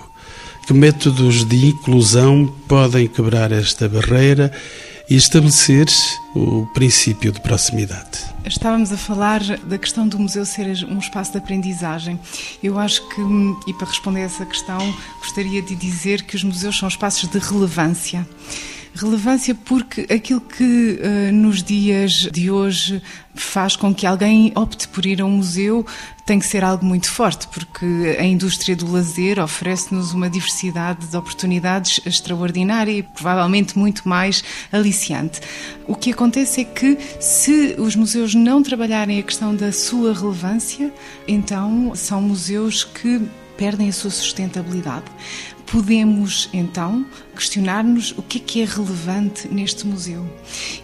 Que 0.66 0.74
métodos 0.74 1.44
de 1.44 1.66
inclusão 1.66 2.52
podem 2.66 3.06
quebrar 3.06 3.52
esta 3.52 3.88
barreira 3.88 4.52
e 5.08 5.16
estabelecer 5.16 5.86
o 6.34 6.66
princípio 6.74 7.30
de 7.32 7.40
proximidade? 7.40 8.24
Estávamos 8.44 8.92
a 8.92 8.96
falar 8.96 9.40
da 9.40 9.78
questão 9.78 10.06
do 10.06 10.18
museu 10.18 10.44
ser 10.44 10.66
um 10.86 10.98
espaço 10.98 11.32
de 11.32 11.38
aprendizagem. 11.38 12.18
Eu 12.62 12.78
acho 12.78 13.06
que, 13.08 13.20
e 13.66 13.74
para 13.74 13.86
responder 13.86 14.20
a 14.20 14.24
essa 14.24 14.44
questão, 14.44 14.94
gostaria 15.20 15.62
de 15.62 15.74
dizer 15.74 16.22
que 16.22 16.36
os 16.36 16.44
museus 16.44 16.78
são 16.78 16.88
espaços 16.88 17.28
de 17.28 17.38
relevância 17.38 18.26
Relevância 18.94 19.56
porque 19.56 20.02
aquilo 20.02 20.40
que 20.40 21.00
uh, 21.02 21.32
nos 21.32 21.64
dias 21.64 22.28
de 22.32 22.48
hoje 22.48 23.02
faz 23.34 23.74
com 23.74 23.92
que 23.92 24.06
alguém 24.06 24.52
opte 24.54 24.86
por 24.86 25.04
ir 25.04 25.20
a 25.20 25.24
um 25.24 25.30
museu 25.30 25.84
tem 26.24 26.38
que 26.38 26.46
ser 26.46 26.62
algo 26.62 26.86
muito 26.86 27.10
forte, 27.10 27.48
porque 27.48 28.16
a 28.18 28.24
indústria 28.24 28.76
do 28.76 28.90
lazer 28.90 29.40
oferece-nos 29.40 30.12
uma 30.12 30.30
diversidade 30.30 31.08
de 31.08 31.16
oportunidades 31.16 32.00
extraordinária 32.06 32.92
e 32.92 33.02
provavelmente 33.02 33.76
muito 33.76 34.08
mais 34.08 34.44
aliciante. 34.72 35.40
O 35.88 35.96
que 35.96 36.12
acontece 36.12 36.60
é 36.60 36.64
que, 36.64 36.96
se 37.20 37.74
os 37.76 37.96
museus 37.96 38.34
não 38.34 38.62
trabalharem 38.62 39.18
a 39.18 39.22
questão 39.22 39.54
da 39.54 39.72
sua 39.72 40.14
relevância, 40.14 40.92
então 41.26 41.92
são 41.96 42.22
museus 42.22 42.84
que 42.84 43.20
perdem 43.56 43.88
a 43.88 43.92
sua 43.92 44.10
sustentabilidade. 44.10 45.04
Podemos 45.66 46.48
então 46.52 47.04
questionar-nos 47.34 48.12
o 48.16 48.22
que 48.22 48.38
é 48.38 48.40
que 48.40 48.62
é 48.62 48.64
relevante 48.64 49.48
neste 49.48 49.86
museu. 49.86 50.24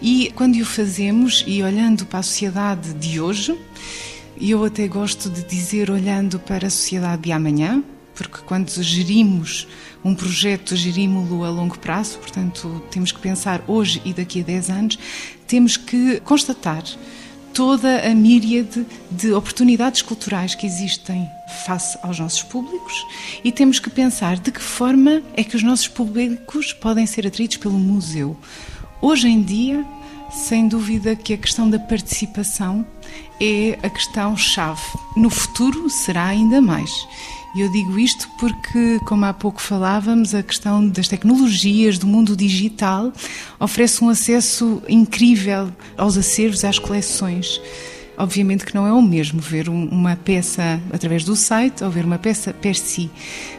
E 0.01 0.31
quando 0.35 0.55
o 0.55 0.65
fazemos 0.65 1.43
e 1.47 1.63
olhando 1.63 2.05
para 2.05 2.19
a 2.19 2.23
sociedade 2.23 2.93
de 2.93 3.19
hoje, 3.19 3.57
e 4.37 4.51
eu 4.51 4.63
até 4.63 4.87
gosto 4.87 5.29
de 5.29 5.43
dizer 5.43 5.89
olhando 5.89 6.39
para 6.39 6.67
a 6.67 6.69
sociedade 6.69 7.23
de 7.23 7.31
amanhã, 7.31 7.83
porque 8.13 8.39
quando 8.45 8.69
gerimos 8.83 9.67
um 10.03 10.13
projeto, 10.13 10.75
gerimos-lo 10.75 11.43
a 11.43 11.49
longo 11.49 11.77
prazo, 11.79 12.19
portanto, 12.19 12.83
temos 12.91 13.11
que 13.11 13.19
pensar 13.19 13.63
hoje 13.67 14.01
e 14.03 14.13
daqui 14.13 14.41
a 14.41 14.43
10 14.43 14.69
anos, 14.69 14.99
temos 15.47 15.77
que 15.77 16.19
constatar 16.21 16.83
toda 17.61 18.09
a 18.09 18.15
míriade 18.15 18.83
de 19.11 19.33
oportunidades 19.33 20.01
culturais 20.01 20.55
que 20.55 20.65
existem 20.65 21.29
face 21.63 21.95
aos 22.01 22.17
nossos 22.17 22.41
públicos 22.41 23.05
e 23.43 23.51
temos 23.51 23.77
que 23.77 23.87
pensar 23.87 24.39
de 24.39 24.51
que 24.51 24.59
forma 24.59 25.21
é 25.35 25.43
que 25.43 25.55
os 25.55 25.61
nossos 25.61 25.87
públicos 25.87 26.73
podem 26.73 27.05
ser 27.05 27.27
atraídos 27.27 27.57
pelo 27.57 27.77
museu. 27.77 28.35
Hoje 28.99 29.27
em 29.27 29.43
dia, 29.43 29.85
sem 30.31 30.67
dúvida 30.67 31.15
que 31.15 31.35
a 31.35 31.37
questão 31.37 31.69
da 31.69 31.77
participação 31.77 32.83
é 33.39 33.77
a 33.83 33.89
questão-chave. 33.91 34.81
No 35.15 35.29
futuro 35.29 35.87
será 35.87 36.25
ainda 36.25 36.59
mais. 36.59 36.91
E 37.53 37.61
eu 37.61 37.69
digo 37.69 37.99
isto 37.99 38.29
porque, 38.39 38.99
como 39.05 39.25
há 39.25 39.33
pouco 39.33 39.61
falávamos, 39.61 40.33
a 40.33 40.41
questão 40.41 40.87
das 40.87 41.09
tecnologias, 41.09 41.97
do 41.97 42.07
mundo 42.07 42.35
digital, 42.35 43.11
oferece 43.59 44.01
um 44.03 44.09
acesso 44.09 44.81
incrível 44.87 45.69
aos 45.97 46.17
acervos, 46.17 46.63
às 46.63 46.79
coleções. 46.79 47.59
Obviamente 48.17 48.65
que 48.65 48.75
não 48.75 48.87
é 48.87 48.93
o 48.93 49.01
mesmo 49.01 49.41
ver 49.41 49.67
uma 49.67 50.15
peça 50.15 50.79
através 50.93 51.25
do 51.25 51.35
site 51.35 51.83
ou 51.83 51.89
ver 51.89 52.05
uma 52.05 52.19
peça 52.19 52.53
per 52.53 52.75
si, 52.75 53.09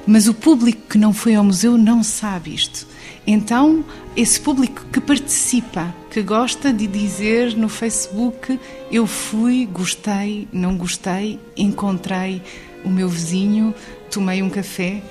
mas 0.07 0.26
o 0.28 0.35
público 0.35 0.83
que 0.88 0.98
não 0.98 1.12
foi 1.12 1.35
ao 1.35 1.44
museu 1.44 1.76
não 1.76 2.02
sabe 2.02 2.55
isto. 2.55 2.87
Então, 3.26 3.85
esse 4.16 4.40
público 4.40 4.85
que 4.92 5.00
participa, 5.00 5.94
que 6.11 6.22
gosta 6.22 6.72
de 6.72 6.87
dizer 6.87 7.57
no 7.57 7.68
Facebook: 7.68 8.59
Eu 8.90 9.07
fui, 9.07 9.66
gostei, 9.66 10.48
não 10.52 10.76
gostei, 10.76 11.38
encontrei 11.57 12.42
o 12.85 12.88
meu 12.88 13.09
vizinho, 13.09 13.75
tomei 14.11 14.42
um 14.42 14.51
café. 14.51 15.03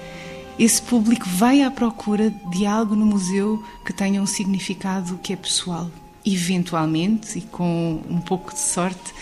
Esse 0.60 0.81
público 0.81 1.27
vai 1.27 1.62
à 1.62 1.71
procura 1.71 2.29
de 2.51 2.65
algo 2.65 2.95
no 2.95 3.05
museu 3.05 3.63
que 3.86 3.93
tenha 3.93 4.21
um 4.21 4.25
significado 4.25 5.19
que 5.23 5.34
é 5.34 5.36
pessoal. 5.36 5.89
Eventualmente, 6.25 7.39
e 7.39 7.41
com 7.41 8.01
um 8.07 8.19
pouco 8.19 8.53
de 8.53 8.60
sorte, 8.60 9.13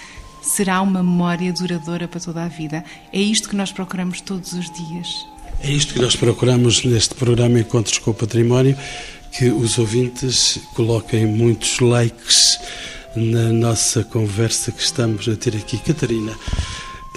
será 0.41 0.81
uma 0.81 1.01
memória 1.03 1.53
duradoura 1.53 2.07
para 2.07 2.19
toda 2.19 2.43
a 2.43 2.47
vida. 2.47 2.83
É 3.13 3.19
isto 3.19 3.47
que 3.47 3.55
nós 3.55 3.71
procuramos 3.71 4.21
todos 4.21 4.53
os 4.53 4.69
dias. 4.71 5.25
É 5.61 5.69
isto 5.69 5.93
que 5.93 6.01
nós 6.01 6.15
procuramos 6.15 6.83
neste 6.83 7.15
programa 7.15 7.59
Encontros 7.59 7.97
com 7.99 8.11
o 8.11 8.13
Património, 8.13 8.77
que 9.31 9.49
os 9.49 9.77
ouvintes 9.77 10.59
coloquem 10.73 11.25
muitos 11.25 11.79
likes 11.79 12.59
na 13.15 13.51
nossa 13.51 14.03
conversa 14.03 14.71
que 14.71 14.81
estamos 14.81 15.27
a 15.27 15.35
ter 15.35 15.55
aqui. 15.55 15.77
Catarina, 15.77 16.33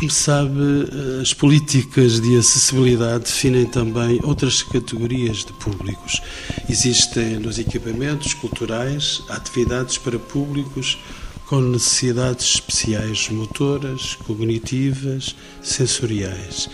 como 0.02 0.10
sabe, 0.10 0.88
as 1.20 1.32
políticas 1.32 2.20
de 2.20 2.36
acessibilidade 2.36 3.22
definem 3.22 3.66
também 3.66 4.18
outras 4.24 4.60
categorias 4.60 5.44
de 5.44 5.52
públicos. 5.52 6.20
Existem 6.68 7.38
nos 7.38 7.56
equipamentos 7.56 8.34
culturais 8.34 9.22
atividades 9.28 9.98
para 9.98 10.18
públicos 10.18 10.98
com 11.46 11.60
necessidades 11.60 12.54
especiais 12.56 13.28
motoras, 13.28 14.16
cognitivas, 14.26 15.36
sensoriais 15.62 16.68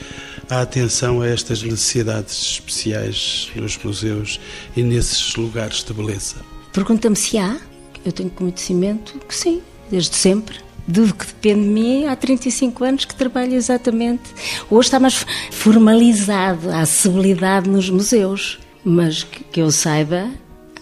a 0.49 0.63
atenção 0.63 1.21
a 1.21 1.29
estas 1.29 1.63
necessidades 1.63 2.53
especiais 2.53 3.51
nos 3.55 3.77
museus 3.77 4.41
e 4.75 4.83
nesses 4.83 5.37
lugares 5.37 5.85
de 5.85 5.93
beleza? 5.93 6.37
Pergunta-me 6.73 7.17
se 7.17 7.37
há. 7.37 7.61
Eu 8.07 8.13
tenho 8.13 8.31
conhecimento 8.31 9.19
que 9.29 9.35
sim, 9.35 9.61
desde 9.91 10.17
sempre. 10.17 10.68
Do 10.89 11.13
que 11.15 11.27
depende 11.27 11.61
de 11.61 11.69
mim, 11.69 12.07
há 12.07 12.17
35 12.17 12.83
anos 12.83 13.05
que 13.05 13.15
trabalho 13.15 13.55
exatamente. 13.55 14.23
Hoje 14.71 14.87
está 14.87 14.99
mais 14.99 15.27
formalizado 15.51 16.71
a 16.71 16.81
acessibilidade 16.81 17.69
nos 17.69 17.91
museus, 17.91 18.59
mas 18.83 19.23
que 19.23 19.61
eu 19.61 19.71
saiba, 19.71 20.31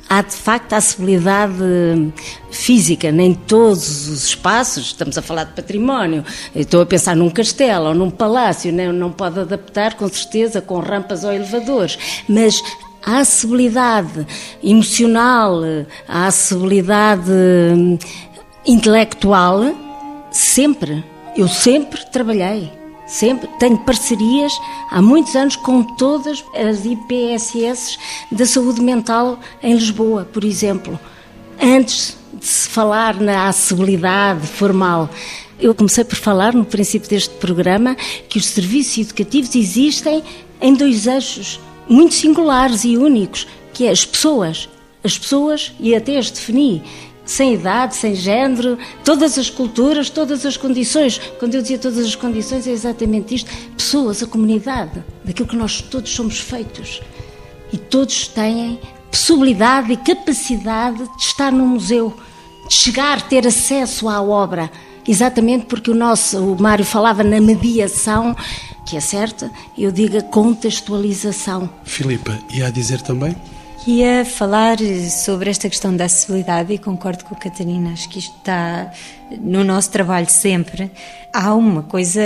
há 0.09 0.23
de 0.23 0.37
facto 0.37 0.75
acessibilidade 0.75 1.55
física, 2.53 3.11
nem 3.11 3.35
todos 3.35 4.07
os 4.07 4.27
espaços, 4.27 4.87
estamos 4.87 5.19
a 5.19 5.23
falar 5.23 5.43
de 5.43 5.55
património, 5.55 6.25
estou 6.55 6.83
a 6.83 6.87
pensar 6.87 7.17
num 7.17 7.29
castelo 7.29 7.87
ou 7.87 7.95
num 7.95 8.09
palácio, 8.09 8.73
não, 8.73 8.93
não 8.93 9.11
pode 9.11 9.41
adaptar 9.41 9.95
com 9.95 10.09
certeza 10.09 10.61
com 10.61 10.79
rampas 10.79 11.25
ou 11.25 11.33
elevadores, 11.33 11.99
mas 12.29 12.63
a 13.05 13.19
acessibilidade 13.19 14.25
emocional, 14.63 15.61
a 16.07 16.27
acessibilidade 16.29 17.33
intelectual, 18.65 19.86
sempre, 20.37 21.05
eu 21.37 21.49
sempre 21.49 22.05
trabalhei. 22.07 22.71
Sempre 23.07 23.49
tenho 23.61 23.79
parcerias 23.79 24.53
há 24.91 25.01
muitos 25.01 25.37
anos 25.37 25.55
com 25.55 25.83
todas 25.83 26.45
as 26.55 26.85
IPSS 26.85 27.99
da 28.33 28.45
saúde 28.45 28.81
mental 28.81 29.39
em 29.63 29.75
Lisboa, 29.75 30.25
por 30.25 30.43
exemplo. 30.43 30.99
Antes 31.63 32.17
de 32.35 32.45
se 32.45 32.69
falar 32.69 33.21
na 33.21 33.49
acessibilidade 33.49 34.47
formal, 34.49 35.09
eu 35.59 35.75
comecei 35.75 36.03
por 36.03 36.17
falar 36.17 36.53
no 36.53 36.65
princípio 36.65 37.09
deste 37.09 37.35
programa 37.37 37.95
que 38.29 38.39
os 38.39 38.47
serviços 38.47 38.99
educativos 38.99 39.55
existem 39.55 40.23
em 40.61 40.75
dois 40.75 41.07
eixos 41.07 41.61
muito 41.89 42.15
singulares 42.15 42.85
e 42.85 42.97
únicos, 42.97 43.47
que 43.73 43.87
é 43.87 43.91
as 43.91 44.05
pessoas, 44.05 44.69
as 45.05 45.17
pessoas 45.17 45.73
e 45.79 45.95
até 45.95 46.19
as 46.19 46.31
defini 46.31 46.83
sem 47.27 47.55
idade, 47.55 47.97
sem 47.97 48.15
género, 48.15 48.79
todas 49.05 49.37
as 49.37 49.51
culturas, 49.51 50.09
todas 50.09 50.47
as 50.47 50.57
condições. 50.57 51.21
Quando 51.39 51.57
eu 51.57 51.63
dizia 51.63 51.79
todas 51.79 52.07
as 52.07 52.15
condições, 52.15 52.67
é 52.67 52.71
exatamente 52.71 53.35
isto: 53.35 53.51
pessoas, 53.77 54.23
a 54.23 54.27
comunidade, 54.27 55.05
daquilo 55.25 55.49
que 55.49 55.57
nós 55.57 55.83
todos 55.83 56.11
somos 56.13 56.39
feitos. 56.39 57.03
E 57.73 57.77
todos 57.77 58.29
têm 58.29 58.79
possibilidade 59.11 59.93
e 59.93 59.97
capacidade 59.97 60.99
de 60.99 61.23
estar 61.23 61.51
no 61.51 61.67
museu, 61.67 62.15
de 62.69 62.75
chegar, 62.75 63.21
ter 63.29 63.47
acesso 63.47 64.09
à 64.09 64.23
obra. 64.23 64.71
Exatamente 65.07 65.67
porque 65.67 65.91
o 65.91 65.95
nosso, 65.95 66.39
o 66.39 66.61
Mário 66.61 66.85
falava 66.85 67.23
na 67.23 67.41
mediação, 67.41 68.37
que 68.85 68.97
é 68.97 69.01
certa, 69.01 69.51
eu 69.77 69.91
digo 69.91 70.19
a 70.19 70.23
contextualização. 70.23 71.69
Filipa, 71.85 72.39
e 72.53 72.63
a 72.63 72.71
dizer 72.71 73.01
também? 73.03 73.37
Ia 73.87 74.25
falar 74.25 74.79
sobre 75.11 75.49
esta 75.49 75.69
questão 75.69 75.95
da 75.95 76.07
acessibilidade 76.07 76.73
e 76.73 76.79
concordo 76.79 77.25
com 77.25 77.37
a 77.37 77.39
Catarina, 77.39 77.93
acho 77.93 78.09
que 78.09 78.19
isto 78.19 78.37
está 78.39 78.91
no 79.41 79.63
nosso 79.63 79.93
trabalho 79.93 80.29
sempre. 80.29 80.91
Há 81.33 81.55
uma 81.55 81.85
coisa 81.85 82.21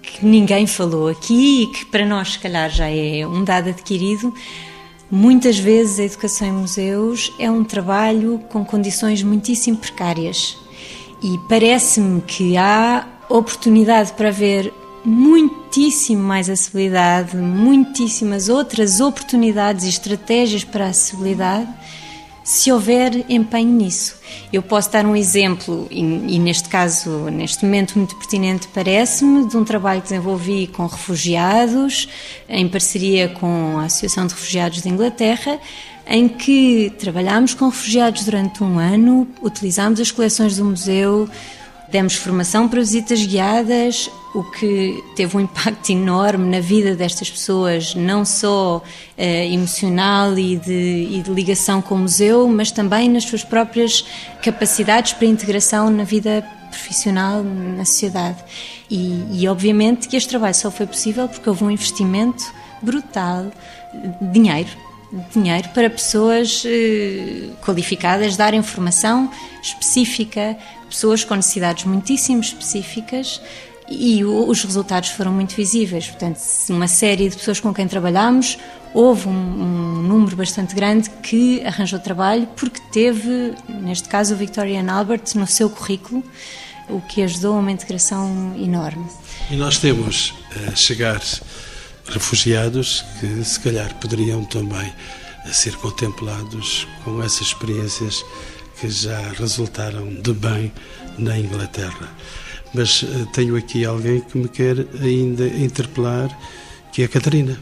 que 0.00 0.24
ninguém 0.24 0.66
falou 0.66 1.08
aqui 1.08 1.64
e 1.64 1.66
que 1.66 1.84
para 1.84 2.06
nós, 2.06 2.32
se 2.32 2.38
calhar, 2.38 2.70
já 2.70 2.88
é 2.88 3.26
um 3.26 3.44
dado 3.44 3.68
adquirido. 3.68 4.32
Muitas 5.10 5.58
vezes 5.58 6.00
a 6.00 6.04
educação 6.04 6.48
em 6.48 6.52
museus 6.52 7.34
é 7.38 7.50
um 7.50 7.64
trabalho 7.64 8.40
com 8.48 8.64
condições 8.64 9.22
muitíssimo 9.22 9.76
precárias 9.76 10.56
e 11.22 11.38
parece-me 11.50 12.22
que 12.22 12.56
há 12.56 13.06
oportunidade 13.28 14.14
para 14.14 14.30
ver 14.30 14.72
muitíssimo 15.04 16.22
mais 16.22 16.48
acessibilidade, 16.48 17.36
muitíssimas 17.36 18.48
outras 18.48 19.00
oportunidades 19.00 19.84
e 19.84 19.88
estratégias 19.88 20.64
para 20.64 20.86
a 20.86 20.88
acessibilidade 20.88 21.68
se 22.48 22.72
houver 22.72 23.26
empenho 23.28 23.68
nisso. 23.68 24.16
Eu 24.50 24.62
posso 24.62 24.90
dar 24.90 25.04
um 25.04 25.14
exemplo, 25.14 25.86
e, 25.90 26.02
neste 26.38 26.66
caso, 26.70 27.28
neste 27.30 27.62
momento 27.62 27.98
muito 27.98 28.16
pertinente, 28.16 28.66
parece-me, 28.72 29.46
de 29.46 29.54
um 29.54 29.64
trabalho 29.64 30.00
que 30.00 30.08
desenvolvi 30.08 30.66
com 30.66 30.86
refugiados, 30.86 32.08
em 32.48 32.66
parceria 32.66 33.28
com 33.28 33.78
a 33.78 33.84
Associação 33.84 34.26
de 34.26 34.32
Refugiados 34.32 34.80
de 34.80 34.88
Inglaterra, 34.88 35.60
em 36.06 36.26
que 36.26 36.90
trabalhámos 36.98 37.52
com 37.52 37.66
refugiados 37.66 38.24
durante 38.24 38.64
um 38.64 38.78
ano, 38.78 39.28
utilizámos 39.42 40.00
as 40.00 40.10
coleções 40.10 40.56
do 40.56 40.64
museu, 40.64 41.28
demos 41.90 42.14
formação 42.14 42.66
para 42.66 42.80
visitas 42.80 43.26
guiadas, 43.26 44.10
o 44.34 44.42
que 44.44 45.02
teve 45.16 45.36
um 45.36 45.40
impacto 45.40 45.90
enorme 45.90 46.50
na 46.50 46.60
vida 46.60 46.94
destas 46.94 47.30
pessoas, 47.30 47.94
não 47.94 48.24
só 48.24 48.82
eh, 49.16 49.46
emocional 49.46 50.38
e 50.38 50.56
de, 50.56 51.08
e 51.10 51.22
de, 51.22 51.30
ligação 51.30 51.80
com 51.80 51.94
o 51.94 51.98
museu, 51.98 52.46
mas 52.48 52.70
também 52.70 53.08
nas 53.08 53.24
suas 53.24 53.42
próprias 53.42 54.04
capacidades 54.42 55.14
para 55.14 55.26
integração 55.26 55.90
na 55.90 56.04
vida 56.04 56.44
profissional, 56.70 57.42
na 57.42 57.84
sociedade. 57.84 58.38
E, 58.90 59.24
e 59.32 59.48
obviamente 59.48 60.08
que 60.08 60.16
este 60.16 60.28
trabalho 60.28 60.54
só 60.54 60.70
foi 60.70 60.86
possível 60.86 61.28
porque 61.28 61.48
houve 61.48 61.64
um 61.64 61.70
investimento 61.70 62.44
brutal 62.82 63.46
dinheiro 64.20 64.88
dinheiro 65.32 65.70
para 65.70 65.88
pessoas 65.88 66.62
eh, 66.66 67.48
qualificadas 67.64 68.36
dar 68.36 68.52
informação 68.52 69.30
específica, 69.62 70.56
pessoas 70.88 71.24
com 71.24 71.34
necessidades 71.34 71.84
muitíssimo 71.84 72.40
específicas 72.40 73.40
e 73.90 74.24
os 74.24 74.62
resultados 74.62 75.10
foram 75.10 75.32
muito 75.32 75.54
visíveis. 75.54 76.06
Portanto, 76.06 76.38
uma 76.68 76.88
série 76.88 77.28
de 77.28 77.36
pessoas 77.36 77.60
com 77.60 77.72
quem 77.72 77.88
trabalhámos, 77.88 78.58
houve 78.92 79.28
um, 79.28 79.32
um, 79.32 80.02
número 80.02 80.36
bastante 80.36 80.74
grande 80.74 81.10
que 81.22 81.64
arranjou 81.64 81.98
trabalho 81.98 82.46
porque 82.56 82.80
teve, 82.92 83.54
neste 83.68 84.08
caso, 84.08 84.34
o 84.34 84.36
Victorian 84.36 84.90
Albert 84.90 85.34
no 85.34 85.46
seu 85.46 85.70
currículo, 85.70 86.22
o 86.88 87.00
que 87.00 87.22
ajudou 87.22 87.56
a 87.56 87.60
uma 87.60 87.72
integração 87.72 88.54
enorme. 88.58 89.06
E 89.50 89.56
nós 89.56 89.78
temos 89.78 90.34
a 90.66 90.74
chegar 90.74 91.20
refugiados 92.06 93.04
que 93.20 93.44
se 93.44 93.60
calhar 93.60 93.94
poderiam 93.96 94.44
também 94.44 94.92
ser 95.52 95.76
contemplados 95.76 96.86
com 97.04 97.22
essas 97.22 97.48
experiências 97.48 98.24
que 98.80 98.88
já 98.88 99.20
resultaram 99.32 100.14
de 100.14 100.32
bem 100.32 100.72
na 101.18 101.38
Inglaterra. 101.38 102.08
Mas 102.78 103.02
eh, 103.02 103.26
tenho 103.32 103.56
aqui 103.56 103.84
alguém 103.84 104.20
que 104.20 104.38
me 104.38 104.48
quer 104.48 104.86
ainda 105.02 105.44
interpelar, 105.48 106.30
que 106.92 107.02
é 107.02 107.06
a 107.06 107.08
Catarina. 107.08 107.58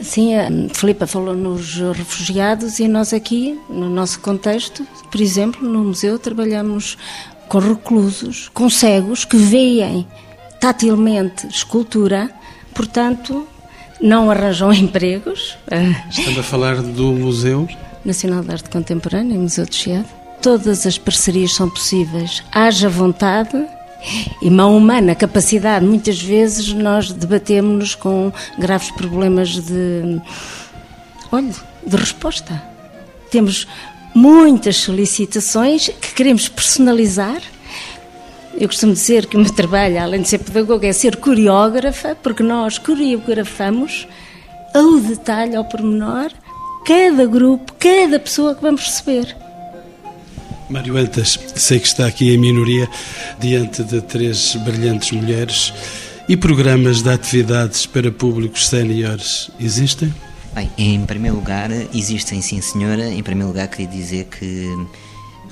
Sim, 0.00 0.36
a 0.36 0.48
Filipa 0.72 1.06
falou 1.06 1.34
nos 1.34 1.74
refugiados 1.76 2.78
e 2.78 2.88
nós 2.88 3.12
aqui, 3.12 3.60
no 3.68 3.90
nosso 3.90 4.20
contexto, 4.20 4.86
por 5.10 5.20
exemplo, 5.20 5.68
no 5.68 5.84
museu 5.84 6.18
trabalhamos 6.18 6.96
com 7.46 7.58
reclusos, 7.58 8.48
com 8.54 8.70
cegos 8.70 9.26
que 9.26 9.36
veem 9.36 10.06
tatilmente 10.58 11.46
escultura, 11.46 12.30
portanto, 12.74 13.46
não 14.00 14.30
arranjam 14.30 14.72
empregos. 14.74 15.58
Estamos 16.08 16.38
a 16.38 16.42
falar 16.42 16.80
do 16.80 17.12
Museu 17.12 17.68
Nacional 18.02 18.42
de 18.42 18.52
Arte 18.52 18.70
Contemporânea, 18.70 19.38
Museu 19.38 19.66
de 19.66 19.76
Chiado. 19.76 20.08
Todas 20.40 20.86
as 20.86 20.96
parcerias 20.96 21.52
são 21.52 21.68
possíveis. 21.68 22.42
Haja 22.50 22.88
vontade 22.88 23.66
e 24.40 24.50
mão 24.50 24.76
humana, 24.76 25.14
capacidade. 25.14 25.84
Muitas 25.84 26.20
vezes 26.20 26.72
nós 26.72 27.12
debatemos-nos 27.12 27.94
com 27.94 28.32
graves 28.58 28.90
problemas 28.90 29.50
de, 29.50 30.20
olha, 31.32 31.52
de 31.86 31.96
resposta. 31.96 32.62
Temos 33.30 33.66
muitas 34.14 34.76
solicitações 34.76 35.88
que 35.88 36.14
queremos 36.14 36.48
personalizar 36.48 37.40
eu 38.60 38.66
costumo 38.66 38.92
dizer 38.92 39.26
que 39.26 39.36
o 39.36 39.40
meu 39.40 39.52
trabalho, 39.54 40.02
além 40.02 40.22
de 40.22 40.28
ser 40.28 40.38
pedagoga, 40.38 40.88
é 40.88 40.92
ser 40.92 41.16
coreógrafa, 41.16 42.16
porque 42.20 42.42
nós 42.42 42.76
coreografamos 42.76 44.08
ao 44.74 44.98
detalhe, 44.98 45.54
ao 45.54 45.64
pormenor, 45.64 46.32
cada 46.84 47.24
grupo, 47.24 47.72
cada 47.78 48.18
pessoa 48.18 48.56
que 48.56 48.62
vamos 48.62 48.82
receber. 48.82 49.36
Mário 50.70 50.98
Antas, 50.98 51.38
sei 51.56 51.80
que 51.80 51.86
está 51.86 52.06
aqui 52.06 52.34
em 52.34 52.36
minoria 52.36 52.88
diante 53.38 53.82
de 53.82 54.02
três 54.02 54.54
brilhantes 54.56 55.12
mulheres 55.12 55.72
e 56.28 56.36
programas 56.36 57.00
de 57.00 57.08
atividades 57.08 57.86
para 57.86 58.12
públicos 58.12 58.68
séniores 58.68 59.50
existem? 59.58 60.14
Bem, 60.54 60.70
em 60.76 61.06
primeiro 61.06 61.36
lugar, 61.36 61.70
existem 61.94 62.42
sim, 62.42 62.60
senhora. 62.60 63.08
Em 63.08 63.22
primeiro 63.22 63.48
lugar, 63.48 63.66
queria 63.68 63.86
dizer 63.86 64.26
que 64.26 64.68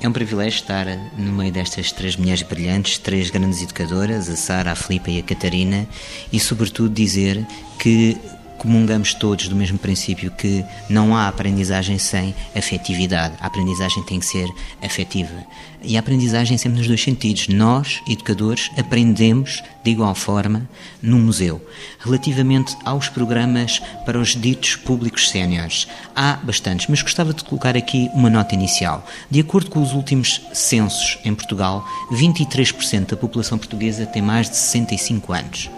é 0.03 0.09
um 0.09 0.13
privilégio 0.13 0.61
estar 0.61 0.87
no 1.17 1.33
meio 1.33 1.51
destas 1.51 1.93
três 1.93 2.17
mulheres 2.17 2.43
brilhantes, 2.43 2.99
três 2.99 3.31
grandes 3.31 3.63
educadoras, 3.63 4.29
a 4.29 4.37
Sara, 4.37 4.73
a 4.73 4.77
Filipa 4.77 5.11
e 5.11 5.19
a 5.19 5.23
Catarina, 5.23 5.89
e 6.31 6.39
sobretudo 6.39 6.91
dizer 6.91 7.47
que 7.79 8.19
comungamos 8.67 9.15
todos 9.15 9.47
do 9.47 9.55
mesmo 9.55 9.79
princípio 9.79 10.29
que 10.33 10.65
não 10.89 11.15
há 11.15 11.29
aprendizagem 11.29 11.99
sem 11.99 12.35
afetividade. 12.53 13.37
A 13.41 13.47
aprendizagem 13.47 14.03
tem 14.03 14.19
que 14.19 14.27
ser 14.27 14.49
afetiva. 14.83 15.47
E 15.85 15.97
a 15.97 16.01
aprendizagem 16.01 16.59
sempre 16.59 16.79
nos 16.79 16.89
dois 16.89 17.01
sentidos. 17.01 17.47
Nós, 17.47 18.03
educadores, 18.09 18.69
aprendemos 18.77 19.63
de 19.85 19.93
igual 19.93 20.17
forma 20.17 20.69
no 21.01 21.17
museu. 21.17 21.65
Relativamente 22.01 22.77
aos 22.85 23.09
programas 23.09 23.81
para 24.05 24.19
os 24.19 24.31
ditos 24.31 24.75
públicos 24.75 25.31
séniores, 25.31 25.87
há 26.15 26.33
bastantes, 26.43 26.89
mas 26.89 27.03
gostava 27.03 27.33
de 27.33 27.45
colocar 27.45 27.77
aqui 27.77 28.11
uma 28.15 28.29
nota 28.29 28.57
inicial. 28.57 29.07
De 29.31 29.39
acordo 29.39 29.71
com 29.71 29.81
os 29.81 29.93
últimos 29.93 30.43
censos 30.53 31.19
em 31.25 31.33
Portugal, 31.33 31.87
23% 32.11 33.11
da 33.11 33.17
população 33.17 33.59
portuguesa 33.59 34.07
tem 34.07 34.23
mais 34.23 34.51
de 34.51 34.57
65 34.57 35.33
anos. 35.33 35.71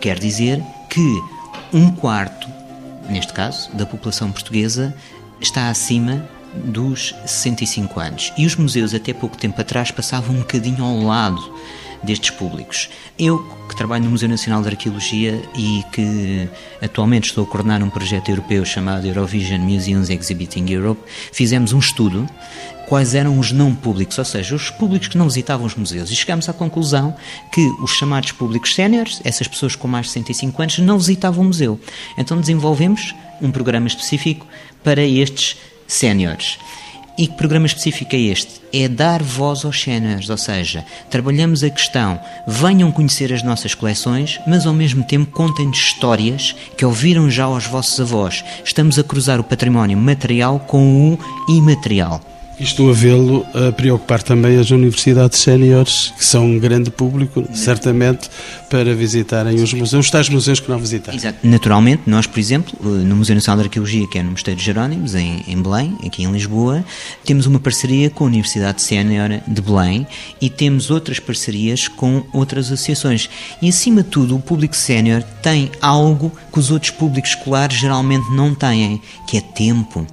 Quer 0.00 0.16
dizer 0.20 0.62
que 0.88 1.37
um 1.72 1.90
quarto, 1.90 2.48
neste 3.08 3.32
caso, 3.32 3.70
da 3.74 3.86
população 3.86 4.30
portuguesa 4.32 4.94
está 5.40 5.68
acima 5.68 6.28
dos 6.54 7.14
65 7.26 8.00
anos. 8.00 8.32
E 8.36 8.46
os 8.46 8.56
museus, 8.56 8.94
até 8.94 9.12
pouco 9.12 9.36
tempo 9.36 9.60
atrás, 9.60 9.90
passavam 9.90 10.34
um 10.34 10.38
bocadinho 10.40 10.82
ao 10.82 11.00
lado 11.02 11.54
destes 12.02 12.30
públicos. 12.30 12.88
Eu, 13.18 13.38
que 13.68 13.76
trabalho 13.76 14.04
no 14.04 14.10
Museu 14.10 14.28
Nacional 14.28 14.62
de 14.62 14.68
Arqueologia 14.68 15.42
e 15.56 15.84
que 15.92 16.48
atualmente 16.80 17.26
estou 17.26 17.44
a 17.44 17.46
coordenar 17.46 17.82
um 17.82 17.90
projeto 17.90 18.28
europeu 18.28 18.64
chamado 18.64 19.06
Eurovision 19.06 19.60
Museums 19.60 20.08
Exhibiting 20.08 20.70
Europe, 20.70 21.00
fizemos 21.32 21.72
um 21.72 21.78
estudo 21.78 22.28
quais 22.88 23.14
eram 23.14 23.38
os 23.38 23.52
não 23.52 23.74
públicos, 23.74 24.18
ou 24.18 24.24
seja, 24.24 24.54
os 24.54 24.70
públicos 24.70 25.08
que 25.08 25.18
não 25.18 25.28
visitavam 25.28 25.66
os 25.66 25.74
museus. 25.74 26.10
E 26.10 26.16
chegamos 26.16 26.48
à 26.48 26.52
conclusão 26.52 27.14
que 27.52 27.60
os 27.82 27.92
chamados 27.92 28.32
públicos 28.32 28.74
séniores, 28.74 29.20
essas 29.24 29.46
pessoas 29.46 29.76
com 29.76 29.86
mais 29.86 30.06
de 30.06 30.12
65 30.12 30.62
anos, 30.62 30.78
não 30.78 30.98
visitavam 30.98 31.44
o 31.44 31.46
museu. 31.46 31.78
Então 32.16 32.40
desenvolvemos 32.40 33.14
um 33.40 33.50
programa 33.50 33.86
específico 33.86 34.46
para 34.82 35.02
estes 35.02 35.56
séniores. 35.86 36.58
E 37.18 37.26
que 37.26 37.34
programa 37.34 37.66
específico 37.66 38.14
é 38.14 38.20
este? 38.20 38.60
É 38.72 38.86
dar 38.86 39.22
voz 39.24 39.64
aos 39.64 39.82
séniores, 39.82 40.30
ou 40.30 40.36
seja, 40.36 40.84
trabalhamos 41.10 41.64
a 41.64 41.70
questão, 41.70 42.18
venham 42.46 42.92
conhecer 42.92 43.32
as 43.32 43.42
nossas 43.42 43.74
coleções, 43.74 44.40
mas 44.46 44.66
ao 44.66 44.72
mesmo 44.72 45.02
tempo 45.02 45.32
contem-nos 45.32 45.78
histórias 45.78 46.54
que 46.76 46.84
ouviram 46.84 47.28
já 47.28 47.44
aos 47.44 47.66
vossos 47.66 47.98
avós. 48.00 48.44
Estamos 48.64 49.00
a 49.00 49.02
cruzar 49.02 49.40
o 49.40 49.44
património 49.44 49.98
material 49.98 50.60
com 50.60 51.12
o 51.12 51.18
imaterial. 51.52 52.37
E 52.60 52.64
estou 52.64 52.90
a 52.90 52.92
vê-lo 52.92 53.46
a 53.54 53.70
preocupar 53.70 54.20
também 54.20 54.58
as 54.58 54.72
universidades 54.72 55.38
séniores, 55.38 56.12
que 56.18 56.24
são 56.24 56.44
um 56.44 56.58
grande 56.58 56.90
público, 56.90 57.46
certamente, 57.54 58.28
para 58.68 58.92
visitarem 58.96 59.62
os 59.62 59.72
museus, 59.72 60.06
os 60.06 60.10
tais 60.10 60.28
museus 60.28 60.58
que 60.58 60.68
não 60.68 60.76
visitaram. 60.76 61.16
Exato. 61.16 61.38
Naturalmente, 61.44 62.02
nós, 62.06 62.26
por 62.26 62.40
exemplo, 62.40 62.76
no 62.82 63.14
Museu 63.14 63.36
Nacional 63.36 63.60
de 63.60 63.68
Arqueologia, 63.68 64.08
que 64.08 64.18
é 64.18 64.24
no 64.24 64.32
Mosteiro 64.32 64.58
de 64.58 64.66
Jerónimos, 64.66 65.14
em, 65.14 65.44
em 65.46 65.62
Belém, 65.62 65.96
aqui 66.04 66.24
em 66.24 66.32
Lisboa, 66.32 66.84
temos 67.24 67.46
uma 67.46 67.60
parceria 67.60 68.10
com 68.10 68.24
a 68.24 68.26
Universidade 68.26 68.82
Sénior 68.82 69.40
de 69.46 69.62
Belém 69.62 70.04
e 70.40 70.50
temos 70.50 70.90
outras 70.90 71.20
parcerias 71.20 71.86
com 71.86 72.24
outras 72.32 72.66
associações. 72.66 73.30
E, 73.62 73.68
acima 73.68 74.02
de 74.02 74.08
tudo, 74.08 74.34
o 74.34 74.40
público 74.40 74.74
sénior 74.74 75.22
tem 75.40 75.70
algo 75.80 76.32
que 76.52 76.58
os 76.58 76.72
outros 76.72 76.90
públicos 76.90 77.30
escolares 77.30 77.78
geralmente 77.78 78.28
não 78.32 78.52
têm, 78.52 79.00
que 79.28 79.36
é 79.36 79.40
tempo 79.40 80.04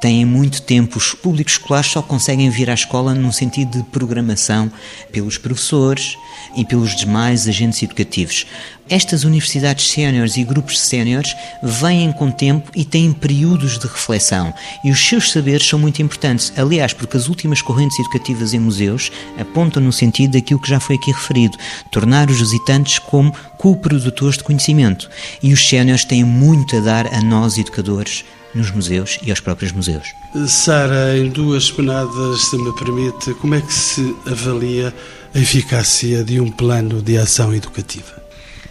têm 0.00 0.24
muito 0.24 0.62
tempo. 0.62 0.98
Os 0.98 1.14
públicos 1.14 1.54
escolares 1.54 1.90
só 1.90 2.02
conseguem 2.02 2.50
vir 2.50 2.70
à 2.70 2.74
escola 2.74 3.14
num 3.14 3.32
sentido 3.32 3.78
de 3.78 3.84
programação 3.84 4.70
pelos 5.12 5.38
professores 5.38 6.16
e 6.56 6.64
pelos 6.64 6.94
demais 6.94 7.48
agentes 7.48 7.82
educativos. 7.82 8.46
Estas 8.90 9.24
universidades 9.24 9.90
séniores 9.90 10.38
e 10.38 10.44
grupos 10.44 10.80
séniores 10.80 11.36
vêm 11.62 12.10
com 12.10 12.30
tempo 12.30 12.70
e 12.74 12.86
têm 12.86 13.12
períodos 13.12 13.78
de 13.78 13.86
reflexão 13.86 14.54
e 14.82 14.90
os 14.90 15.06
seus 15.06 15.30
saberes 15.30 15.68
são 15.68 15.78
muito 15.78 16.00
importantes. 16.00 16.52
Aliás, 16.56 16.94
porque 16.94 17.16
as 17.16 17.28
últimas 17.28 17.60
correntes 17.60 17.98
educativas 17.98 18.54
em 18.54 18.58
museus 18.58 19.12
apontam 19.38 19.82
no 19.82 19.92
sentido 19.92 20.32
daquilo 20.32 20.60
que 20.60 20.70
já 20.70 20.80
foi 20.80 20.96
aqui 20.96 21.12
referido, 21.12 21.58
tornar 21.92 22.30
os 22.30 22.38
visitantes 22.38 22.98
como 22.98 23.34
co-produtores 23.58 24.38
de 24.38 24.44
conhecimento. 24.44 25.10
E 25.42 25.52
os 25.52 25.68
séniores 25.68 26.04
têm 26.04 26.24
muito 26.24 26.76
a 26.76 26.80
dar 26.80 27.14
a 27.14 27.20
nós 27.20 27.58
educadores 27.58 28.24
nos 28.54 28.70
museus 28.70 29.18
e 29.22 29.30
aos 29.30 29.40
próprios 29.40 29.72
museus. 29.72 30.06
Sara, 30.46 31.16
em 31.16 31.28
duas 31.28 31.70
penadas, 31.70 32.40
se 32.42 32.56
me 32.56 32.72
permite, 32.74 33.34
como 33.34 33.54
é 33.54 33.60
que 33.60 33.72
se 33.72 34.16
avalia 34.26 34.94
a 35.34 35.38
eficácia 35.38 36.24
de 36.24 36.40
um 36.40 36.50
plano 36.50 37.02
de 37.02 37.18
ação 37.18 37.54
educativa? 37.54 38.22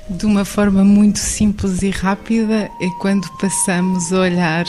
De 0.10 0.26
uma 0.26 0.46
forma 0.46 0.84
muito 0.84 1.20
simples 1.20 1.82
e 1.82 1.90
rápida, 1.90 2.70
é 2.82 2.90
quando 3.02 3.28
passamos 3.38 4.13
a 4.13 4.22
olhar 4.22 4.66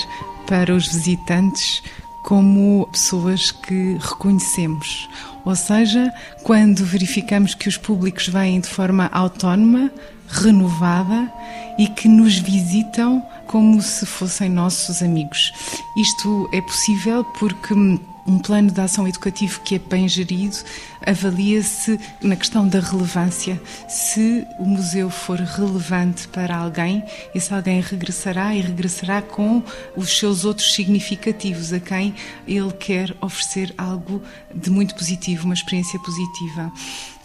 para 0.47 0.75
os 0.75 0.89
visitantes 0.89 1.83
como 2.23 2.87
pessoas 2.93 3.51
que 3.51 3.97
reconhecemos, 4.01 5.09
Ou 5.45 5.57
seja, 5.57 6.13
quando 6.43 6.85
verificamos 6.85 7.55
que 7.55 7.69
os 7.69 7.79
públicos 7.79 8.29
vêm 8.29 8.61
de 8.61 8.69
forma 8.69 9.09
autónoma, 9.13 9.91
renovada 10.29 11.33
e 11.79 11.87
que 11.87 12.07
nos 12.07 12.37
visitam 12.39 13.25
como 13.49 13.83
se 13.83 14.07
fossem 14.07 14.49
nossos 14.49 15.03
amigos. 15.03 15.53
Isto 15.97 16.49
é 16.53 16.61
possível 16.61 17.25
porque 17.25 17.75
um 17.75 18.39
plano 18.39 18.71
de 18.71 18.81
ação 18.81 19.09
educativo 19.09 19.61
que 19.63 19.77
é 19.77 19.79
bem 19.79 20.07
gerido 20.07 20.59
avalia-se 21.05 21.99
na 22.21 22.37
questão 22.37 22.69
da 22.69 22.79
relevância. 22.79 23.61
Se 23.89 24.47
o 24.59 24.67
museu 24.67 25.09
for 25.09 25.39
relevante 25.39 26.29
para 26.29 26.55
alguém, 26.55 27.03
esse 27.35 27.53
alguém 27.53 27.81
regressará 27.81 28.55
e 28.55 28.61
regressará 28.61 29.23
com 29.23 29.63
os 29.97 30.19
seus 30.19 30.45
outros 30.45 30.75
significativos, 30.75 31.73
a 31.73 31.81
quem 31.81 32.15
ele 32.47 32.73
quer 32.73 33.17
oferecer 33.23 33.75
algo 33.79 34.23
de 34.55 34.69
muito 34.69 34.95
positivo, 34.95 35.47
uma 35.47 35.55
experiência 35.55 35.99
positiva. 36.01 36.71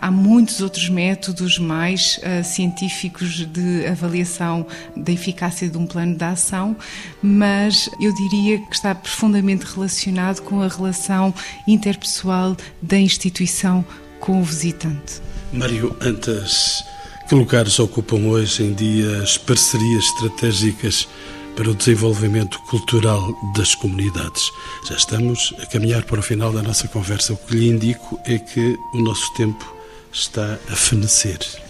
Há 0.04 0.12
muitos 0.12 0.60
outros 0.60 0.89
métodos 0.89 1.58
mais 1.58 2.18
uh, 2.18 2.43
científicos 2.43 3.47
de 3.47 3.88
avaliação 3.88 4.68
da 4.97 5.14
eficácia 5.14 5.70
de 5.70 5.78
um 5.78 5.88
plano 5.88 6.18
de 6.18 6.26
ação, 6.26 6.76
mas 7.22 7.89
eu 8.01 8.14
diria 8.14 8.60
que 8.60 8.76
está 8.76 8.93
profundamente 8.93 9.64
relacionado 9.64 10.41
com 10.41 10.62
a 10.62 10.68
relação 10.68 11.34
interpessoal 11.66 12.58
da 12.82 12.97
instituição 12.97 13.86
com 14.20 14.41
o 14.41 14.43
visitante. 14.43 15.22
Mário 15.54 15.95
Antas, 16.01 16.84
que 17.30 17.34
lugares 17.34 17.80
ocupam 17.80 18.26
hoje 18.26 18.62
em 18.62 18.74
dia 18.74 19.24
as 19.24 19.38
parcerias 19.38 20.04
estratégicas 20.04 21.08
para 21.56 21.70
o 21.70 21.74
desenvolvimento 21.74 22.60
cultural 22.64 23.26
das 23.56 23.74
comunidades. 23.74 24.51
Já 24.86 24.97
estamos 24.97 25.54
a 25.62 25.66
caminhar 25.66 26.04
para 26.04 26.20
o 26.20 26.24
final 26.24 26.51
da 26.51 26.62
nossa 26.62 26.89
conversa. 26.89 27.32
O 27.32 27.38
que 27.38 27.56
lhe 27.56 27.70
indico 27.70 28.20
é 28.26 28.38
que 28.38 28.78
o 28.93 29.01
nosso 29.01 29.34
tempo 29.36 29.83
está 30.14 30.59
a 30.70 30.76
fenecer. 30.76 31.62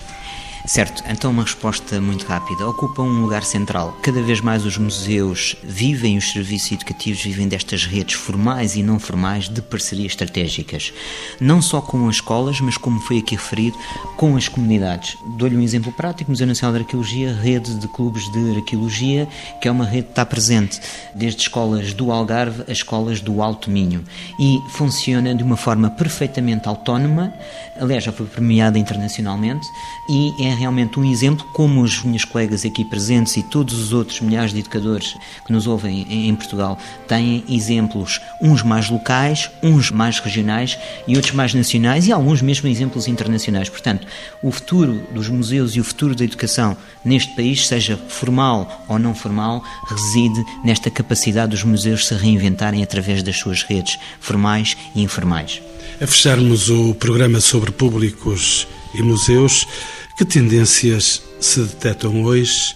Certo, 0.66 1.04
então 1.10 1.30
uma 1.30 1.44
resposta 1.44 2.00
muito 2.00 2.26
rápida. 2.26 2.66
Ocupa 2.66 3.02
um 3.02 3.22
lugar 3.22 3.44
central. 3.44 3.98
Cada 4.02 4.22
vez 4.22 4.40
mais 4.40 4.66
os 4.66 4.78
museus 4.78 5.58
vivem, 5.62 6.18
os 6.18 6.32
serviços 6.32 6.72
educativos 6.72 7.22
vivem 7.22 7.50
destas 7.50 7.86
redes 7.86 8.16
formais 8.16 8.78
e 8.78 8.82
não 8.82 8.98
formais 8.98 9.50
de 9.50 9.62
parcerias 9.62 10.14
estratégicas. 10.14 10.94
Não 11.42 11.62
só 11.62 11.82
com 11.82 12.08
as 12.08 12.16
escolas, 12.16 12.62
mas 12.62 12.78
como 12.78 13.02
foi 13.02 13.18
aqui 13.18 13.36
referido, 13.36 13.78
com 14.16 14.38
as 14.38 14.48
comunidades. 14.48 15.18
Dou-lhe 15.38 15.58
um 15.58 15.62
exemplo 15.62 15.92
prático: 15.92 16.32
Museu 16.32 16.48
Nacional 16.48 16.78
de 16.78 16.84
Arqueologia, 16.84 17.34
rede 17.34 17.76
de 17.76 17.88
clubes 17.90 18.32
de 18.32 18.56
arqueologia, 18.56 19.28
que 19.62 19.68
é 19.68 19.72
uma 19.72 19.86
rede 19.86 20.04
que 20.04 20.12
está 20.12 20.26
presente 20.26 20.80
desde 21.14 21.42
escolas 21.42 21.94
do 21.94 22.10
Algarve 22.10 22.64
a 22.70 22.72
escolas 22.72 23.20
do 23.20 23.42
Alto 23.42 23.70
Minho 23.70 24.06
e 24.40 24.62
funciona 24.70 25.36
de 25.36 25.44
uma 25.44 25.58
forma 25.58 25.90
perfeitamente 25.90 26.70
autónoma. 26.70 27.34
Aliás, 27.78 28.06
já 28.06 28.14
foi 28.14 28.28
premiada 28.28 28.80
internacionalmente 28.80 29.68
e 30.08 30.46
é 30.46 30.53
realmente 30.54 31.00
um 31.00 31.06
exemplo, 31.06 31.46
como 31.54 31.84
as 31.84 32.04
minhas 32.04 32.26
colegas 32.26 32.66
aqui 32.66 32.84
presentes 32.86 33.36
e 33.38 33.44
todos 33.44 33.78
os 33.80 33.94
outros 33.94 34.20
milhares 34.22 34.54
de 34.54 34.60
educadores 34.60 35.16
que 35.46 35.52
nos 35.52 35.68
ouvem 35.68 36.06
em 36.10 36.36
Portugal 36.36 36.78
têm 37.08 37.44
exemplos, 37.50 38.20
uns 38.42 38.62
mais 38.64 38.90
locais, 38.90 39.50
uns 39.62 39.92
mais 39.92 40.20
regionais 40.20 40.78
e 41.08 41.16
outros 41.16 41.34
mais 41.34 41.54
nacionais 41.54 42.08
e 42.08 42.12
alguns 42.12 42.42
mesmo 42.42 42.68
exemplos 42.68 43.08
internacionais. 43.08 43.70
Portanto, 43.70 44.08
o 44.42 44.52
futuro 44.52 45.02
dos 45.14 45.30
museus 45.30 45.76
e 45.76 45.80
o 45.80 45.84
futuro 45.84 46.16
da 46.16 46.24
educação 46.24 46.78
neste 47.04 47.36
país, 47.36 47.68
seja 47.68 47.98
formal 48.08 48.86
ou 48.88 49.00
não 49.00 49.14
formal, 49.14 49.64
reside 49.88 50.44
nesta 50.64 50.90
capacidade 50.90 51.52
dos 51.52 51.64
museus 51.64 52.08
se 52.08 52.14
reinventarem 52.14 52.84
através 52.84 53.24
das 53.24 53.38
suas 53.38 53.64
redes 53.64 53.98
formais 54.20 54.78
e 54.96 55.02
informais. 55.02 55.62
A 56.02 56.08
fecharmos 56.08 56.70
o 56.70 56.94
programa 56.96 57.40
sobre 57.40 57.72
públicos 57.72 58.68
e 58.94 59.02
museus, 59.02 59.68
que 60.18 60.26
tendências 60.26 61.24
se 61.40 61.62
detectam 61.62 62.24
hoje 62.24 62.76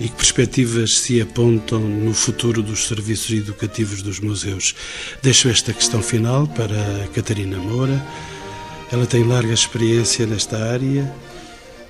e 0.00 0.08
que 0.08 0.14
perspectivas 0.14 0.98
se 0.98 1.20
apontam 1.20 1.80
no 1.80 2.14
futuro 2.14 2.62
dos 2.62 2.86
serviços 2.86 3.30
educativos 3.30 4.02
dos 4.02 4.20
museus? 4.20 4.74
Deixo 5.22 5.48
esta 5.48 5.72
questão 5.72 6.02
final 6.02 6.46
para 6.46 7.08
Catarina 7.14 7.58
Moura. 7.58 8.04
Ela 8.90 9.06
tem 9.06 9.22
larga 9.24 9.52
experiência 9.52 10.26
nesta 10.26 10.56
área, 10.56 11.12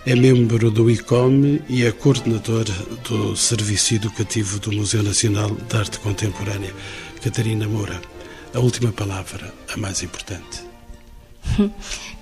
é 0.05 0.17
membro 0.17 0.71
do 0.71 0.91
ICOM 0.91 1.61
e 1.69 1.85
é 1.85 1.93
coordenadora 1.93 2.73
do 3.09 3.37
Serviço 3.37 3.95
Educativo 3.95 4.59
do 4.59 4.73
Museu 4.73 5.03
Nacional 5.03 5.51
de 5.51 5.77
Arte 5.77 6.01
Contemporânea. 6.01 6.75
Catarina 7.23 7.69
Moura, 7.69 8.01
a 8.53 8.59
última 8.59 8.91
palavra, 8.91 9.55
a 9.73 9.77
mais 9.77 10.03
importante. 10.03 10.65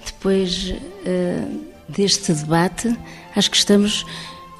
Depois. 0.04 0.74
Uh 1.06 1.75
deste 1.88 2.32
debate, 2.32 2.96
acho 3.34 3.50
que 3.50 3.56
estamos 3.56 4.04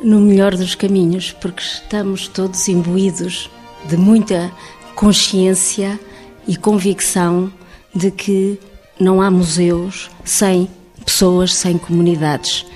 no 0.00 0.20
melhor 0.20 0.56
dos 0.56 0.74
caminhos, 0.74 1.32
porque 1.32 1.62
estamos 1.62 2.28
todos 2.28 2.68
imbuídos 2.68 3.50
de 3.88 3.96
muita 3.96 4.52
consciência 4.94 5.98
e 6.46 6.56
convicção 6.56 7.52
de 7.94 8.10
que 8.10 8.58
não 9.00 9.20
há 9.20 9.30
museus 9.30 10.10
sem 10.24 10.68
pessoas, 11.04 11.54
sem 11.54 11.78
comunidades. 11.78 12.66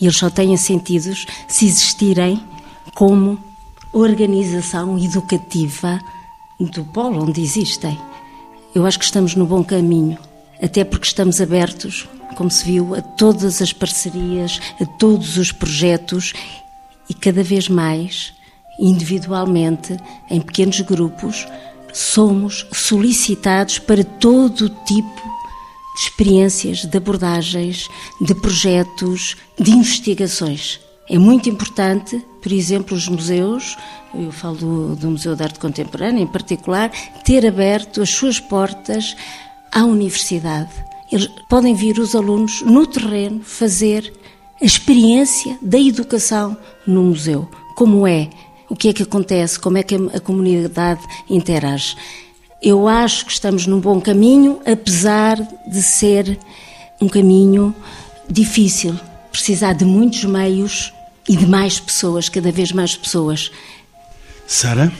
E 0.00 0.06
eles 0.06 0.16
só 0.16 0.30
têm 0.30 0.56
sentidos 0.56 1.26
se 1.48 1.66
existirem 1.66 2.42
como 2.94 3.38
organização 3.92 4.98
educativa 4.98 6.00
do 6.58 6.84
polo 6.84 7.24
onde 7.24 7.42
existem. 7.42 7.98
Eu 8.74 8.86
acho 8.86 8.98
que 8.98 9.04
estamos 9.04 9.34
no 9.34 9.46
bom 9.46 9.64
caminho, 9.64 10.18
até 10.62 10.84
porque 10.84 11.06
estamos 11.06 11.40
abertos 11.40 12.06
como 12.40 12.50
se 12.50 12.64
viu, 12.64 12.94
a 12.94 13.02
todas 13.02 13.60
as 13.60 13.70
parcerias, 13.70 14.60
a 14.80 14.86
todos 14.86 15.36
os 15.36 15.52
projetos 15.52 16.32
e 17.08 17.12
cada 17.14 17.42
vez 17.42 17.68
mais, 17.68 18.32
individualmente, 18.78 19.96
em 20.30 20.40
pequenos 20.40 20.80
grupos, 20.80 21.46
somos 21.92 22.66
solicitados 22.72 23.78
para 23.78 24.02
todo 24.02 24.70
tipo 24.86 25.22
de 25.96 26.00
experiências, 26.02 26.86
de 26.86 26.96
abordagens, 26.96 27.88
de 28.20 28.34
projetos, 28.34 29.36
de 29.58 29.72
investigações. 29.72 30.80
É 31.10 31.18
muito 31.18 31.48
importante, 31.50 32.24
por 32.40 32.52
exemplo, 32.52 32.96
os 32.96 33.06
museus, 33.08 33.76
eu 34.14 34.32
falo 34.32 34.94
do, 34.96 35.10
Museu 35.10 35.36
de 35.36 35.42
Arte 35.42 35.58
Contemporânea 35.58 36.22
em 36.22 36.26
particular, 36.26 36.90
ter 37.24 37.46
aberto 37.46 38.00
as 38.00 38.10
suas 38.10 38.38
portas 38.38 39.16
à 39.72 39.84
universidade 39.84 40.70
eles 41.10 41.28
podem 41.48 41.74
vir 41.74 41.98
os 41.98 42.14
alunos 42.14 42.62
no 42.62 42.86
terreno 42.86 43.42
fazer 43.42 44.12
a 44.60 44.64
experiência 44.64 45.58
da 45.60 45.78
educação 45.78 46.56
no 46.86 47.02
museu. 47.02 47.48
Como 47.74 48.06
é? 48.06 48.30
O 48.68 48.76
que 48.76 48.88
é 48.88 48.92
que 48.92 49.02
acontece? 49.02 49.58
Como 49.58 49.76
é 49.76 49.82
que 49.82 49.96
a 49.96 50.20
comunidade 50.20 51.00
interage? 51.28 51.96
Eu 52.62 52.86
acho 52.86 53.26
que 53.26 53.32
estamos 53.32 53.66
num 53.66 53.80
bom 53.80 54.00
caminho, 54.00 54.60
apesar 54.64 55.36
de 55.66 55.82
ser 55.82 56.38
um 57.00 57.08
caminho 57.08 57.74
difícil, 58.28 58.94
precisar 59.32 59.72
de 59.72 59.84
muitos 59.84 60.24
meios 60.24 60.92
e 61.28 61.36
de 61.36 61.46
mais 61.46 61.80
pessoas, 61.80 62.28
cada 62.28 62.52
vez 62.52 62.70
mais 62.70 62.94
pessoas. 62.94 63.50
Sara? 64.46 64.92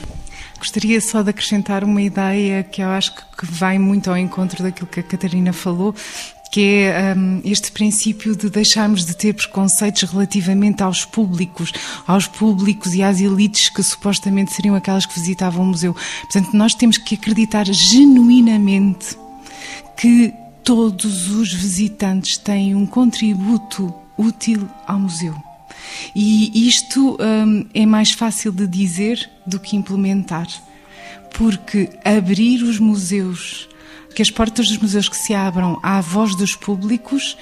Gostaria 0.61 1.01
só 1.01 1.23
de 1.23 1.31
acrescentar 1.31 1.83
uma 1.83 2.03
ideia 2.03 2.61
que 2.61 2.83
eu 2.83 2.89
acho 2.89 3.15
que 3.15 3.47
vai 3.47 3.79
muito 3.79 4.11
ao 4.11 4.15
encontro 4.15 4.61
daquilo 4.61 4.85
que 4.85 4.99
a 4.99 5.03
Catarina 5.03 5.51
falou, 5.51 5.95
que 6.51 6.83
é 6.83 7.15
um, 7.17 7.41
este 7.43 7.71
princípio 7.71 8.35
de 8.35 8.47
deixarmos 8.47 9.03
de 9.03 9.17
ter 9.17 9.33
preconceitos 9.33 10.03
relativamente 10.03 10.83
aos 10.83 11.03
públicos, 11.03 11.73
aos 12.05 12.27
públicos 12.27 12.93
e 12.93 13.01
às 13.01 13.19
elites 13.19 13.69
que 13.69 13.81
supostamente 13.81 14.53
seriam 14.53 14.75
aquelas 14.75 15.07
que 15.07 15.19
visitavam 15.19 15.63
o 15.63 15.67
museu. 15.69 15.95
Portanto, 16.21 16.53
nós 16.53 16.75
temos 16.75 16.99
que 16.99 17.15
acreditar 17.15 17.65
genuinamente 17.65 19.17
que 19.97 20.31
todos 20.63 21.27
os 21.31 21.51
visitantes 21.51 22.37
têm 22.37 22.75
um 22.75 22.85
contributo 22.85 23.91
útil 24.15 24.69
ao 24.85 24.99
museu. 24.99 25.50
E 26.15 26.67
isto 26.67 27.17
hum, 27.19 27.65
é 27.73 27.85
mais 27.85 28.11
fácil 28.11 28.51
de 28.51 28.67
dizer 28.67 29.29
do 29.45 29.59
que 29.59 29.75
implementar, 29.75 30.47
porque 31.37 31.89
abrir 32.03 32.63
os 32.63 32.79
museus, 32.79 33.67
que 34.15 34.21
as 34.21 34.29
portas 34.29 34.67
dos 34.67 34.77
museus 34.77 35.07
que 35.07 35.17
se 35.17 35.33
abram 35.33 35.79
à 35.81 36.01
voz 36.01 36.35
dos 36.35 36.55
públicos, 36.55 37.37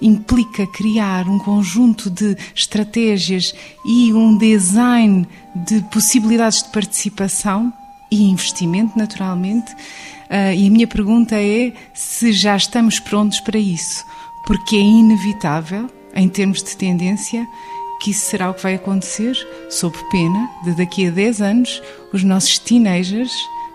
implica 0.00 0.66
criar 0.66 1.28
um 1.28 1.38
conjunto 1.38 2.10
de 2.10 2.36
estratégias 2.54 3.54
e 3.86 4.12
um 4.12 4.36
design 4.36 5.26
de 5.54 5.80
possibilidades 5.84 6.62
de 6.62 6.68
participação 6.70 7.72
e 8.10 8.30
investimento, 8.30 8.98
naturalmente. 8.98 9.72
Uh, 9.72 10.54
e 10.56 10.66
a 10.66 10.70
minha 10.70 10.86
pergunta 10.86 11.36
é 11.36 11.72
se 11.94 12.32
já 12.32 12.56
estamos 12.56 12.98
prontos 12.98 13.40
para 13.40 13.58
isso, 13.58 14.04
porque 14.46 14.76
é 14.76 14.80
inevitável, 14.80 15.90
em 16.14 16.28
termos 16.28 16.62
de 16.62 16.76
tendência, 16.76 17.46
que 18.04 18.10
isso 18.10 18.26
será 18.26 18.50
o 18.50 18.54
que 18.54 18.62
vai 18.62 18.74
acontecer, 18.74 19.34
sob 19.70 19.96
pena 20.10 20.50
de 20.62 20.74
daqui 20.76 21.06
a 21.06 21.10
10 21.10 21.40
anos 21.40 21.82
os 22.12 22.22
nossos 22.22 22.58
teenagers 22.58 23.32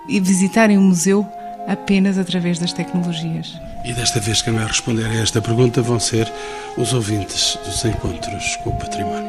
visitarem 0.08 0.78
o 0.78 0.82
museu 0.82 1.28
apenas 1.68 2.16
através 2.18 2.60
das 2.60 2.72
tecnologias. 2.72 3.60
E 3.84 3.92
desta 3.92 4.20
vez 4.20 4.44
quem 4.44 4.54
vai 4.54 4.68
responder 4.68 5.06
a 5.06 5.16
esta 5.16 5.42
pergunta 5.42 5.82
vão 5.82 6.00
ser 6.00 6.32
os 6.78 6.94
ouvintes 6.94 7.58
dos 7.66 7.84
encontros 7.86 8.56
com 8.58 8.70
o 8.70 8.78
património. 8.78 9.29